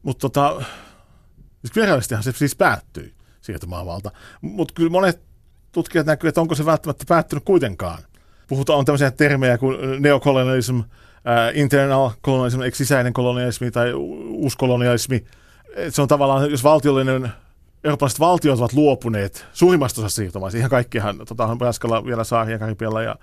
mutta 0.06 0.22
tota, 0.22 0.64
siis 1.62 1.76
virallisestihan 1.76 2.24
se 2.24 2.32
siis 2.32 2.56
päättyi 2.56 3.14
siirtomaavalta. 3.42 4.12
Mutta 4.42 4.74
kyllä 4.74 4.90
monet 4.90 5.22
tutkijat 5.72 6.06
näkyvät, 6.06 6.30
että 6.30 6.42
onko 6.42 6.56
se 6.56 6.66
välttämättä 6.66 7.06
päättynyt 7.08 7.44
kuitenkaan. 7.46 8.04
Puhutaan 8.48 8.80
on 8.80 8.86
tämmöisiä 8.86 9.12
termejä 9.12 9.58
kuin 9.58 10.02
neokolonialism, 10.02 10.80
uh, 10.80 10.86
internal 11.54 12.10
colonialism, 12.24 12.62
eli 12.62 12.72
sisäinen 12.72 13.14
kolonialismi 13.14 13.72
tai 13.72 13.94
uuskolonialismi. 14.28 15.26
se 15.90 16.02
on 16.02 16.08
tavallaan, 16.08 16.52
jos 16.52 16.64
valtiollinen 16.64 17.32
eurooppalaiset 17.84 18.20
valtiot 18.20 18.60
ovat 18.60 18.74
luopuneet 18.74 19.46
suurimmasta 19.54 20.02
osasta 20.02 20.16
siirtomaista. 20.16 20.58
Ihan 20.58 20.70
kaikkihan, 20.70 21.18
tota, 21.18 21.58
Ranskalla 21.60 22.06
vielä 22.06 22.24
saaria 22.24 22.60
Karibialla 22.60 23.02
ja 23.02 23.16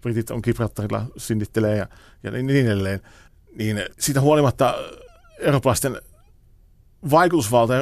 britit 0.00 0.30
on 0.30 0.40
Gibraltarilla 0.44 1.02
sinnittelee 1.16 1.76
ja, 1.76 1.86
ja 2.22 2.30
niin, 2.30 2.46
niin 2.46 2.66
edelleen, 2.66 3.00
niin 3.56 3.84
siitä 3.98 4.20
huolimatta 4.20 4.74
eurooppalaisten 5.38 6.00
vaikutusvalta 7.10 7.74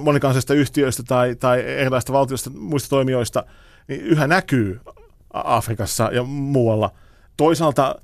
monikansallisista 0.00 0.54
yhtiöistä 0.54 1.02
tai, 1.02 1.34
tai 1.34 1.60
erilaisista 1.60 2.12
valtioista, 2.12 2.50
muista 2.50 2.88
toimijoista, 2.88 3.44
niin 3.88 4.00
yhä 4.00 4.26
näkyy 4.26 4.80
Afrikassa 5.32 6.10
ja 6.12 6.22
muualla. 6.22 6.90
Toisaalta 7.36 7.94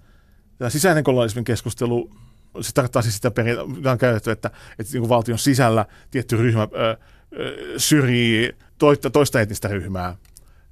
tämä 0.59 0.71
sisäinen 0.71 1.05
kolonialismin 1.05 1.45
keskustelu, 1.45 2.11
se 2.61 2.73
tarkoittaa 2.73 3.03
siis 3.03 3.15
sitä 3.15 3.31
periaatteessa, 3.31 3.91
on 3.91 3.99
käytetty, 3.99 4.31
että, 4.31 4.51
että 4.79 4.93
niin 4.93 5.09
valtion 5.09 5.39
sisällä 5.39 5.87
tietty 6.11 6.37
ryhmä 6.37 6.63
ö, 6.63 6.97
syrjii 7.77 8.53
toista, 8.79 9.11
toista 9.11 9.41
etnistä 9.41 9.69
ryhmää 9.69 10.17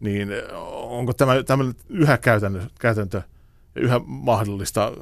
niin 0.01 0.29
onko 0.73 1.13
tämä 1.13 1.43
tämmöinen 1.43 1.75
yhä 1.89 2.19
käytäntö, 2.19 2.61
käytäntö 2.81 3.23
yhä 3.75 4.01
mahdollista? 4.07 4.93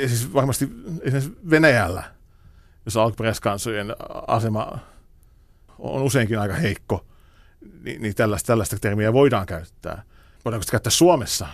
Ja 0.00 0.08
siis 0.08 0.34
varmasti 0.34 0.68
esimerkiksi 1.02 1.36
Venäjällä, 1.50 2.04
jos 2.84 2.96
alkuperäiskansojen 2.96 3.96
asema 4.26 4.78
on 5.78 6.02
useinkin 6.02 6.38
aika 6.38 6.54
heikko, 6.54 7.06
niin, 7.84 8.02
niin 8.02 8.14
tällaista, 8.14 8.46
tällaista 8.46 8.78
termiä 8.78 9.12
voidaan 9.12 9.46
käyttää. 9.46 10.02
Voidaanko 10.44 10.62
sitä 10.62 10.70
käyttää 10.70 10.90
Suomessa 10.90 11.46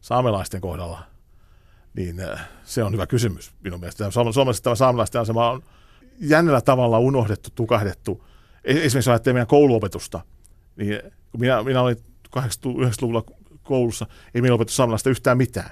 saamelaisten 0.00 0.60
kohdalla? 0.60 1.02
Niin 1.94 2.16
se 2.64 2.84
on 2.84 2.92
hyvä 2.92 3.06
kysymys 3.06 3.52
minun 3.64 3.80
mielestä. 3.80 4.10
Suomessa 4.10 4.62
tämä 4.62 4.74
saamelaisten 4.74 5.20
asema 5.20 5.50
on 5.50 5.62
jännällä 6.20 6.60
tavalla 6.60 6.98
unohdettu, 6.98 7.50
tukahdettu. 7.54 8.24
E-, 8.64 8.86
esimerkiksi 8.86 9.10
ajattelee 9.10 9.34
meidän 9.34 9.46
kouluopetusta. 9.46 10.20
Niin 10.76 11.00
kun 11.30 11.40
minä, 11.40 11.62
minä 11.62 11.82
olin 11.82 11.96
80-90-luvulla 12.36 13.24
koulussa 13.62 14.06
ei 14.34 14.42
meillä 14.42 14.54
opetettu 14.54 14.74
saamelaista 14.74 15.10
yhtään 15.10 15.36
mitään. 15.36 15.70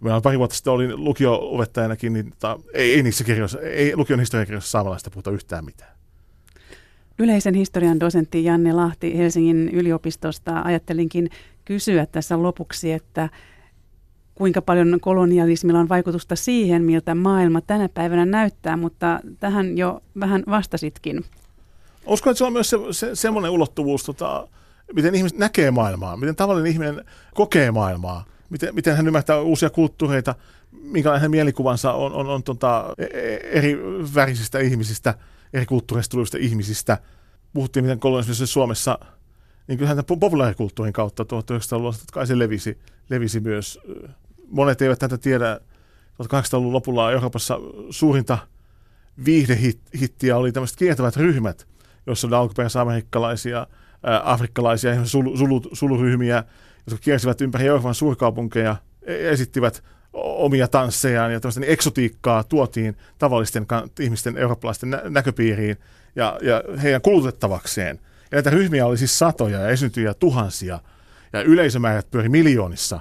Meillä 0.00 0.20
pari 0.20 0.38
vuotta 0.38 0.56
sitten 0.56 0.72
olin 0.72 1.04
lukio-opettajanakin, 1.04 2.12
niin 2.12 2.32
ta, 2.38 2.58
ei, 2.74 2.94
ei 2.94 3.02
niissä 3.02 3.24
kirjoissa, 3.24 3.60
ei 3.60 3.96
lukion 3.96 4.20
historiakirjoissa 4.20 4.70
saamelaista 4.70 5.10
puhuta 5.10 5.30
yhtään 5.30 5.64
mitään. 5.64 5.98
Yleisen 7.18 7.54
historian 7.54 8.00
dosentti 8.00 8.44
Janne 8.44 8.72
Lahti 8.72 9.18
Helsingin 9.18 9.68
yliopistosta 9.68 10.62
ajattelinkin 10.64 11.30
kysyä 11.64 12.06
tässä 12.06 12.42
lopuksi, 12.42 12.92
että 12.92 13.28
kuinka 14.34 14.62
paljon 14.62 14.98
kolonialismilla 15.00 15.80
on 15.80 15.88
vaikutusta 15.88 16.36
siihen, 16.36 16.82
miltä 16.82 17.14
maailma 17.14 17.60
tänä 17.60 17.88
päivänä 17.88 18.24
näyttää, 18.24 18.76
mutta 18.76 19.20
tähän 19.40 19.78
jo 19.78 20.02
vähän 20.20 20.42
vastasitkin. 20.50 21.24
Uskon, 22.06 22.30
että 22.30 22.38
se 22.38 22.44
on 22.44 22.52
myös 22.52 22.70
se, 22.70 22.76
se, 22.90 23.14
semmoinen 23.14 23.50
ulottuvuus, 23.50 24.04
tota, 24.04 24.48
miten 24.92 25.14
ihmiset 25.14 25.38
näkee 25.38 25.70
maailmaa, 25.70 26.16
miten 26.16 26.36
tavallinen 26.36 26.72
ihminen 26.72 27.04
kokee 27.34 27.70
maailmaa, 27.70 28.24
miten, 28.50 28.74
miten 28.74 28.96
hän 28.96 29.06
ymmärtää 29.06 29.40
uusia 29.40 29.70
kulttuureita, 29.70 30.34
minkälainen 30.82 31.30
mielikuvansa 31.30 31.92
on, 31.92 32.12
on, 32.12 32.26
on 32.26 32.42
tota, 32.42 32.94
e, 32.98 33.04
e, 33.04 33.36
eri 33.36 33.78
värisistä 34.14 34.58
ihmisistä, 34.58 35.14
eri 35.52 35.66
kulttuureista 35.66 36.10
tulevista 36.10 36.38
ihmisistä. 36.40 36.98
Puhuttiin, 37.52 37.84
miten 37.84 38.00
kolonialismissa 38.00 38.46
Suomessa, 38.46 38.98
niin 39.68 39.78
kyllähän 39.78 39.96
tämän 39.96 40.20
populaarikulttuurin 40.20 40.92
kautta 40.92 41.22
1900-luvulla 41.22 41.94
kai 42.12 42.26
se 42.26 42.38
levisi, 42.38 42.78
levisi 43.10 43.40
myös. 43.40 43.80
Monet 44.48 44.82
eivät 44.82 44.98
tätä 44.98 45.18
tiedä. 45.18 45.60
1800-luvun 46.22 46.72
lopulla 46.72 47.12
Euroopassa 47.12 47.58
suurinta 47.90 48.38
viihdehittiä 49.24 50.36
oli 50.36 50.52
tämmöiset 50.52 50.76
kiertävät 50.76 51.16
ryhmät, 51.16 51.66
joissa 52.06 52.26
oli 52.26 52.34
alkuperäisamerikkalaisia– 52.34 53.66
afrikkalaisia 54.24 55.04
sulu, 55.04 55.36
sulu, 55.36 55.62
suluryhmiä, 55.72 56.44
jotka 56.90 57.04
kiersivät 57.04 57.40
ympäri 57.40 57.66
Euroopan 57.66 57.94
suurkaupunkeja, 57.94 58.76
e, 59.02 59.30
esittivät 59.30 59.84
omia 60.12 60.68
tanssejaan 60.68 61.32
ja 61.32 61.40
tämmöistä 61.40 61.60
eksotiikkaa 61.66 62.44
tuotiin 62.44 62.96
tavallisten 63.18 63.66
ihmisten 64.00 64.36
eurooppalaisten 64.36 64.90
nä- 64.90 65.02
näköpiiriin 65.08 65.76
ja, 66.16 66.38
ja 66.42 66.62
heidän 66.82 67.02
kulutettavakseen. 67.02 68.00
Ja 68.30 68.36
näitä 68.36 68.50
ryhmiä 68.50 68.86
oli 68.86 68.98
siis 68.98 69.18
satoja 69.18 69.60
ja 69.60 69.68
esiintyjä 69.68 70.14
tuhansia. 70.14 70.80
Ja 71.32 71.42
yleisömäärät 71.42 72.10
pyöri 72.10 72.28
miljoonissa, 72.28 73.00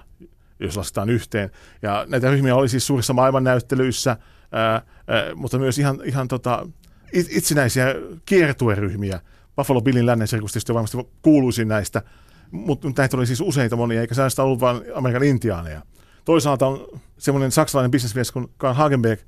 jos 0.60 0.78
lasketaan 0.78 1.10
yhteen. 1.10 1.52
Ja 1.82 2.06
näitä 2.08 2.32
ryhmiä 2.32 2.56
oli 2.56 2.70
siis 2.70 2.88
suurissa 2.88 3.14
maailmannäyttelyissä, 3.14 4.18
ää, 4.52 4.72
ää, 4.72 5.36
mutta 5.36 5.60
myös 5.60 5.80
ihan, 5.80 6.02
ihan 6.04 6.28
tota, 6.28 6.68
itsenäisiä 7.14 7.86
kiertueryhmiä. 8.26 9.20
Buffalo 9.56 9.82
Billin 9.82 10.06
lännen 10.06 10.28
sirkus 10.28 10.70
varmasti 10.74 10.98
kuuluisin 11.22 11.68
näistä, 11.68 12.02
mutta 12.52 12.88
näitä 12.98 13.18
oli 13.18 13.26
siis 13.26 13.42
useita 13.42 13.76
monia, 13.76 14.02
eikä 14.02 14.16
sellaista 14.16 14.44
ollut 14.44 14.60
vain 14.60 14.82
Amerikan 14.96 15.24
intiaaneja. 15.24 15.82
Toisaalta 16.26 16.68
on 16.68 16.88
semmoinen 17.18 17.52
saksalainen 17.52 17.92
bisnesmies 17.92 18.32
kuin 18.32 18.48
Karl 18.58 18.74
Hagenberg, 18.74 19.20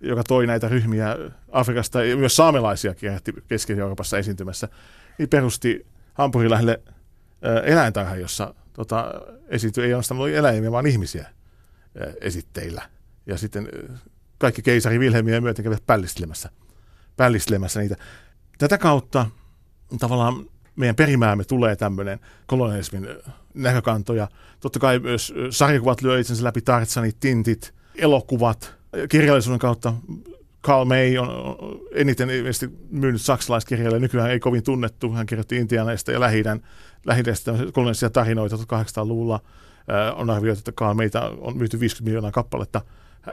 joka 0.00 0.24
toi 0.24 0.46
näitä 0.46 0.68
ryhmiä 0.68 1.16
Afrikasta 1.52 2.04
ja 2.04 2.16
myös 2.16 2.36
saamelaisia 2.36 2.94
kierrätti 2.94 3.32
Keski-Euroopassa 3.48 4.18
esiintymässä, 4.18 4.68
niin 5.18 5.28
perusti 5.28 5.86
Hampurin 6.14 6.50
lähelle 6.50 6.80
eläintarha, 7.64 8.16
jossa 8.16 8.54
tota, 8.72 9.12
esiintyi 9.48 9.84
ei 9.84 9.92
ainoastaan 9.92 10.30
eläimiä, 10.30 10.72
vaan 10.72 10.86
ihmisiä 10.86 11.28
esitteillä. 12.20 12.82
Ja 13.26 13.38
sitten 13.38 13.68
kaikki 14.38 14.62
keisari 14.62 14.98
Wilhelmiä 14.98 15.40
myöten 15.40 15.62
kävivät 15.62 15.86
pällistelemässä, 15.86 16.50
pällistelemässä 17.16 17.80
niitä. 17.80 17.96
Tätä 18.58 18.78
kautta 18.78 19.26
tavallaan 19.98 20.46
meidän 20.76 20.96
perimäämme 20.96 21.44
tulee 21.44 21.76
tämmöinen 21.76 22.20
kolonialismin 22.46 23.08
näkökantoja. 23.54 24.28
Totta 24.60 24.78
kai 24.78 24.98
myös 24.98 25.34
sarjakuvat 25.50 26.02
lyö 26.02 26.18
itsensä 26.18 26.44
läpi, 26.44 26.60
Tarzanit, 26.60 27.16
Tintit, 27.20 27.74
elokuvat, 27.98 28.74
kirjallisuuden 29.08 29.58
kautta 29.58 29.94
Karl 30.60 30.84
May 30.84 31.18
on 31.18 31.56
eniten 31.94 32.28
myynyt 32.90 33.20
saksalaiskirjailija, 33.20 34.00
nykyään 34.00 34.30
ei 34.30 34.40
kovin 34.40 34.62
tunnettu. 34.62 35.12
Hän 35.12 35.26
kirjoitti 35.26 35.56
Intianeista 35.56 36.12
ja 36.12 36.20
lähidän, 36.20 36.60
lähidästä 37.06 37.52
kolmannisia 37.72 38.10
tarinoita 38.10 38.56
1800-luvulla. 38.56 39.40
On 40.16 40.30
arvioitu, 40.30 40.58
että 40.58 40.72
Karl 40.72 40.94
Mayta 40.94 41.32
on 41.38 41.56
myyty 41.56 41.80
50 41.80 42.04
miljoonaa 42.04 42.30
kappaletta 42.30 42.80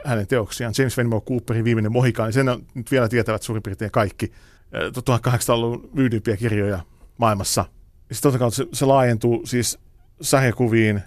hänen 0.04 0.26
teoksiaan. 0.26 0.74
James 0.78 0.96
Fenimore 0.96 1.24
Cooperin 1.28 1.64
viimeinen 1.64 1.92
Mohikaani, 1.92 2.32
sen 2.32 2.48
on, 2.48 2.66
nyt 2.74 2.90
vielä 2.90 3.08
tietävät 3.08 3.42
suurin 3.42 3.62
piirtein 3.62 3.90
kaikki 3.90 4.32
1800-luvun 4.74 5.90
myydympiä 5.92 6.36
kirjoja 6.36 6.80
maailmassa. 7.20 7.64
Sitten 8.12 8.32
totta 8.32 8.50
se, 8.50 8.66
se 8.72 8.84
laajentuu 8.84 9.46
siis 9.46 9.78
sarjakuviin, 10.20 11.02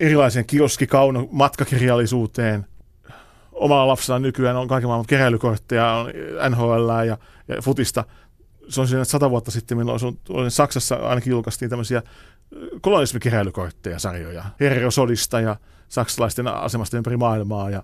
erilaiseen 0.00 0.44
kioskikauno 0.46 1.28
matkakirjallisuuteen. 1.30 2.66
Omalla 3.52 3.88
lapsella 3.88 4.18
nykyään 4.18 4.56
on 4.56 4.68
kaiken 4.68 4.88
maailman 4.88 5.06
keräilykortteja, 5.06 5.92
on 5.92 6.10
NHL 6.50 6.88
ja, 7.06 7.18
ja 7.48 7.62
futista. 7.62 8.04
Se 8.68 8.80
on 8.80 8.88
siinä 8.88 9.04
sata 9.04 9.30
vuotta 9.30 9.50
sitten, 9.50 9.78
milloin 9.78 10.00
on 10.28 10.50
Saksassa 10.50 10.94
ainakin 10.94 11.30
julkaistiin 11.30 11.70
tämmöisiä 11.70 12.02
kolonialismikeräilykortteja, 12.80 13.98
sarjoja. 13.98 14.44
Herrosodista 14.60 15.40
ja 15.40 15.56
saksalaisten 15.88 16.48
asemasta 16.48 16.96
ympäri 16.96 17.16
maailmaa. 17.16 17.70
Ja, 17.70 17.82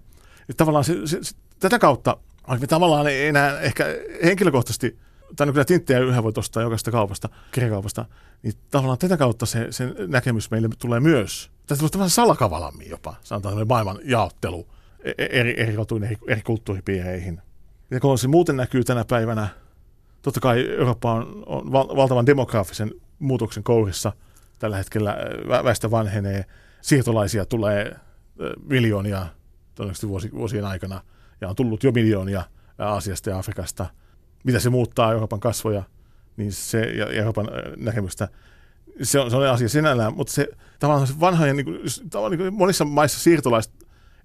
ja 0.49 0.55
tavallaan 0.57 0.85
se, 0.85 1.07
se, 1.07 1.19
se, 1.23 1.35
tätä 1.61 1.79
kautta, 1.79 2.17
me 2.61 2.67
tavallaan 2.67 3.07
ei 3.07 3.27
enää 3.27 3.61
ehkä 3.61 3.85
henkilökohtaisesti– 4.25 4.99
tai 5.37 5.47
no 5.47 5.53
kyllä 5.53 5.65
tinttejä 5.65 6.01
yhä 6.01 6.23
voi 6.23 6.33
ostaa 6.37 6.63
jokaista 6.63 6.91
kaupasta, 6.91 7.29
kirjakaupasta, 7.53 8.05
niin 8.43 8.55
tavallaan 8.71 8.99
tätä 8.99 9.17
kautta 9.17 9.47
se, 9.47 9.67
se 9.71 9.95
näkemys 10.07 10.51
meille 10.51 10.69
tulee 10.79 11.01
myös. 11.01 11.51
Tästä 11.67 11.81
tulee 11.81 11.99
vähän 11.99 12.11
salakavalammin 12.11 12.91
jopa, 12.91 13.15
sanotaan 13.23 13.69
maailman 13.69 13.99
jaottelu 14.05 14.67
e, 15.05 15.11
e, 15.19 15.29
eri, 15.31 15.61
eri 15.61 15.77
rotuin, 15.77 16.05
eri, 16.05 16.17
eri 16.29 16.43
kulttuuripiireihin. 16.43 17.43
Ja 17.91 18.01
kun 18.01 18.19
se 18.19 18.29
muuten 18.29 18.57
näkyy 18.57 18.85
tänä 18.85 19.05
päivänä, 19.05 19.49
totta 20.23 20.41
kai 20.41 20.67
Eurooppa 20.79 21.13
on, 21.13 21.43
on 21.47 21.73
valtavan 21.73 22.27
demografisen 22.27 22.95
muutoksen 23.19 23.63
kourissa 23.63 24.13
tällä 24.59 24.77
hetkellä, 24.77 25.17
väestö 25.65 25.91
vanhenee, 25.91 26.45
siirtolaisia 26.81 27.47
tulee 27.47 27.97
miljoonia 28.65 29.27
todennäköisesti 29.75 30.09
vuosi, 30.09 30.31
vuosien 30.33 30.65
aikana, 30.65 31.01
ja 31.41 31.49
on 31.49 31.57
tullut 31.57 31.85
jo 31.85 31.93
miljoonia 31.93 32.45
Aasiasta 32.79 33.31
ja 33.31 33.39
Afrikasta– 33.39 33.87
mitä 34.45 34.59
se 34.59 34.71
muuttaa 34.71 35.13
Euroopan 35.13 35.41
kasvoja 35.41 35.83
niin 36.37 36.53
se, 36.53 36.81
ja 36.81 37.07
Euroopan 37.07 37.49
näkemystä, 37.77 38.29
se 39.03 39.21
on, 39.21 39.31
se 39.31 39.37
on 39.37 39.49
asia 39.49 39.69
sinällään, 39.69 40.15
mutta 40.15 40.33
se 40.33 40.49
tavallaan 40.79 41.07
se 41.07 41.21
vanhojen, 41.21 41.57
niin 41.57 41.65
kuin, 41.65 41.81
tavallaan 42.11 42.39
niin 42.39 42.39
kuin 42.39 42.55
monissa 42.55 42.85
maissa 42.85 43.21
siirtolaiset, 43.21 43.73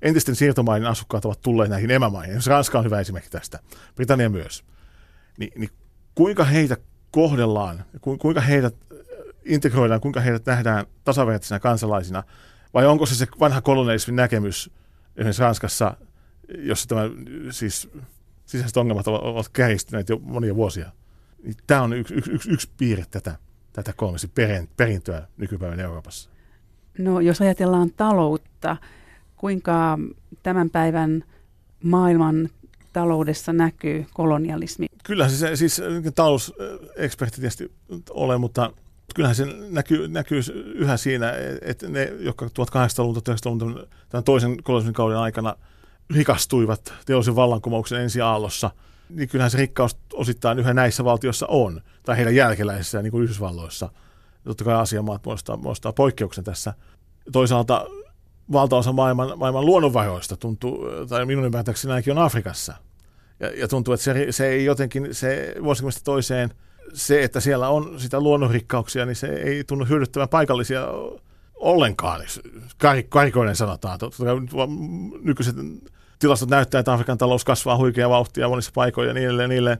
entisten 0.01 0.35
siirtomaiden 0.35 0.87
asukkaat 0.87 1.25
ovat 1.25 1.41
tulleet 1.41 1.69
näihin 1.69 1.91
emämaihin. 1.91 2.29
Esimerkiksi 2.29 2.49
Ranska 2.49 2.79
on 2.79 2.85
hyvä 2.85 2.99
esimerkki 2.99 3.29
tästä, 3.29 3.59
Britannia 3.95 4.29
myös. 4.29 4.63
Ni, 5.37 5.51
niin 5.55 5.69
kuinka 6.15 6.43
heitä 6.43 6.77
kohdellaan, 7.11 7.85
kuinka 8.01 8.41
heidät 8.41 8.75
integroidaan, 9.45 10.01
kuinka 10.01 10.19
heidät 10.19 10.45
nähdään 10.45 10.85
tasavertaisina 11.03 11.59
kansalaisina, 11.59 12.23
vai 12.73 12.85
onko 12.85 13.05
se 13.05 13.15
se 13.15 13.27
vanha 13.39 13.61
kolonialismin 13.61 14.15
näkemys 14.15 14.69
esimerkiksi 15.15 15.41
Ranskassa, 15.41 15.97
jossa 16.57 16.87
tämä 16.87 17.01
siis 17.51 17.89
sisäiset 18.45 18.77
ongelmat 18.77 19.07
ovat 19.07 19.49
kärjistyneet 19.49 20.09
jo 20.09 20.19
monia 20.23 20.55
vuosia. 20.55 20.91
Niin 21.43 21.55
tämä 21.67 21.81
on 21.81 21.93
yksi, 21.93 22.13
yksi, 22.13 22.31
yksi, 22.31 22.49
yksi 22.49 22.69
piirre 22.77 23.05
tätä, 23.11 23.35
tätä 23.73 23.93
kolmesti 23.93 24.31
perintöä 24.77 25.27
nykypäivän 25.37 25.79
Euroopassa. 25.79 26.29
No 26.97 27.19
jos 27.19 27.41
ajatellaan 27.41 27.91
taloutta, 27.91 28.77
kuinka 29.35 29.99
tämän 30.43 30.69
päivän 30.69 31.23
maailman 31.83 32.49
taloudessa 32.93 33.53
näkyy 33.53 34.05
kolonialismi? 34.13 34.87
Kyllä 35.03 35.29
se 35.29 35.55
siis 35.55 35.81
talousekspertti 36.15 37.41
tietysti 37.41 37.71
ole, 38.09 38.37
mutta 38.37 38.73
kyllähän 39.15 39.35
se 39.35 39.45
näkyy, 39.69 40.07
näkyy 40.07 40.41
yhä 40.75 40.97
siinä, 40.97 41.33
että 41.61 41.89
ne, 41.89 42.03
jotka 42.19 42.45
1800-luvun, 42.45 43.15
1900-luvun 43.15 43.87
tämän 44.09 44.23
toisen 44.23 44.63
kolonialismin 44.63 44.93
kauden 44.93 45.17
aikana– 45.17 45.55
rikastuivat 46.09 46.93
teollisen 47.05 47.35
vallankumouksen 47.35 48.01
ensiaallossa, 48.01 48.71
niin 49.09 49.29
kyllähän 49.29 49.51
se 49.51 49.57
rikkaus 49.57 49.97
osittain 50.13 50.59
yhä 50.59 50.73
näissä 50.73 51.03
valtioissa 51.03 51.47
on, 51.47 51.81
tai 52.03 52.17
heidän 52.17 52.35
jälkeläisissä, 52.35 53.01
niin 53.01 53.11
kuin 53.11 53.23
Yhdysvalloissa. 53.23 53.89
Totta 54.43 54.63
kai 54.63 54.75
asiamaat 54.75 55.25
muodostaa, 55.25 55.57
muodostaa 55.57 55.93
poikkeuksen 55.93 56.43
tässä. 56.43 56.73
Toisaalta 57.31 57.85
valtaosa 58.51 58.91
maailman, 58.91 59.39
maailman 59.39 59.65
luonnonvaroista 59.65 60.37
tuntuu, 60.37 60.87
tai 61.09 61.25
minun 61.25 61.45
ymmärtääkseni 61.45 61.91
ainakin 61.91 62.17
on 62.17 62.25
Afrikassa. 62.25 62.73
Ja, 63.39 63.59
ja 63.59 63.67
tuntuu, 63.67 63.93
että 63.93 64.03
se, 64.03 64.27
se 64.29 64.47
ei 64.47 64.65
jotenkin, 64.65 65.07
se 65.11 65.55
vuosikymmenestä 65.63 66.03
toiseen, 66.03 66.49
se, 66.93 67.23
että 67.23 67.39
siellä 67.39 67.69
on 67.69 67.99
sitä 67.99 68.19
luonnonrikkauksia, 68.19 69.05
niin 69.05 69.15
se 69.15 69.27
ei 69.27 69.63
tunnu 69.63 69.85
hyödyttävän 69.85 70.29
paikallisia 70.29 70.87
ollenkaan, 71.55 72.21
karikoinen 73.09 73.55
sanotaan. 73.55 73.99
Nykyiset 75.21 75.55
tilastot 76.19 76.49
näyttää, 76.49 76.79
että 76.79 76.93
Afrikan 76.93 77.17
talous 77.17 77.45
kasvaa 77.45 77.77
huikea 77.77 78.09
vauhtia 78.09 78.49
monissa 78.49 78.71
paikoissa 78.75 79.09
ja 79.09 79.13
niin 79.13 79.25
edelleen, 79.25 79.49
niin 79.49 79.57
edelleen. 79.57 79.77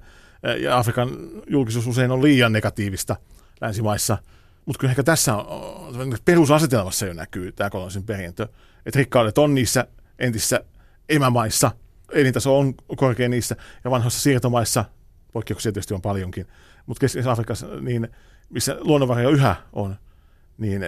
Ja 0.61 0.77
Afrikan 0.77 1.09
julkisuus 1.47 1.87
usein 1.87 2.11
on 2.11 2.23
liian 2.23 2.51
negatiivista 2.51 3.15
länsimaissa. 3.61 4.17
Mutta 4.65 4.79
kyllä 4.79 4.91
ehkä 4.91 5.03
tässä 5.03 5.35
on, 5.35 6.17
perusasetelmassa 6.25 7.05
jo 7.05 7.13
näkyy 7.13 7.51
tämä 7.51 7.69
kolonisen 7.69 8.03
perintö. 8.03 8.47
Että 8.85 8.97
rikkaudet 8.97 9.37
on 9.37 9.55
niissä 9.55 9.87
entisissä 10.19 10.59
emämaissa, 11.09 11.71
elintaso 12.11 12.59
on 12.59 12.73
korkea 12.95 13.29
niissä, 13.29 13.55
ja 13.83 13.91
vanhoissa 13.91 14.21
siirtomaissa, 14.21 14.85
poikkeuksia 15.33 15.71
tietysti 15.71 15.93
on 15.93 16.01
paljonkin, 16.01 16.47
mutta 16.85 16.99
Keski-Afrikassa, 16.99 17.67
niin 17.81 18.07
missä 18.49 18.77
luonnonvaroja 18.79 19.29
yhä 19.29 19.55
on, 19.73 19.95
niin 20.57 20.81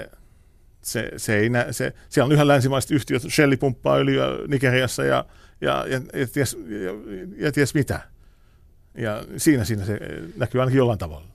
se, 0.81 1.11
se 1.17 1.37
ei 1.37 1.49
nä, 1.49 1.67
se, 1.71 1.93
siellä 2.09 2.25
on 2.25 2.31
yhä 2.31 2.47
länsimaiset 2.47 2.91
yhtiöt, 2.91 3.21
Shell 3.29 3.55
pumppaa 3.59 3.95
öljyä 3.95 4.27
Nigeriassa 4.47 5.03
ja, 5.03 5.25
ja, 5.61 5.85
ja, 5.87 6.01
ja, 6.13 6.27
ties, 6.27 6.57
ja, 6.83 6.91
ja 7.45 7.51
ties 7.51 7.73
mitä. 7.73 8.01
Ja 8.95 9.23
siinä, 9.37 9.63
siinä 9.63 9.85
se 9.85 9.99
näkyy 10.37 10.61
ainakin 10.61 10.77
jollain 10.77 10.99
tavalla. 10.99 11.27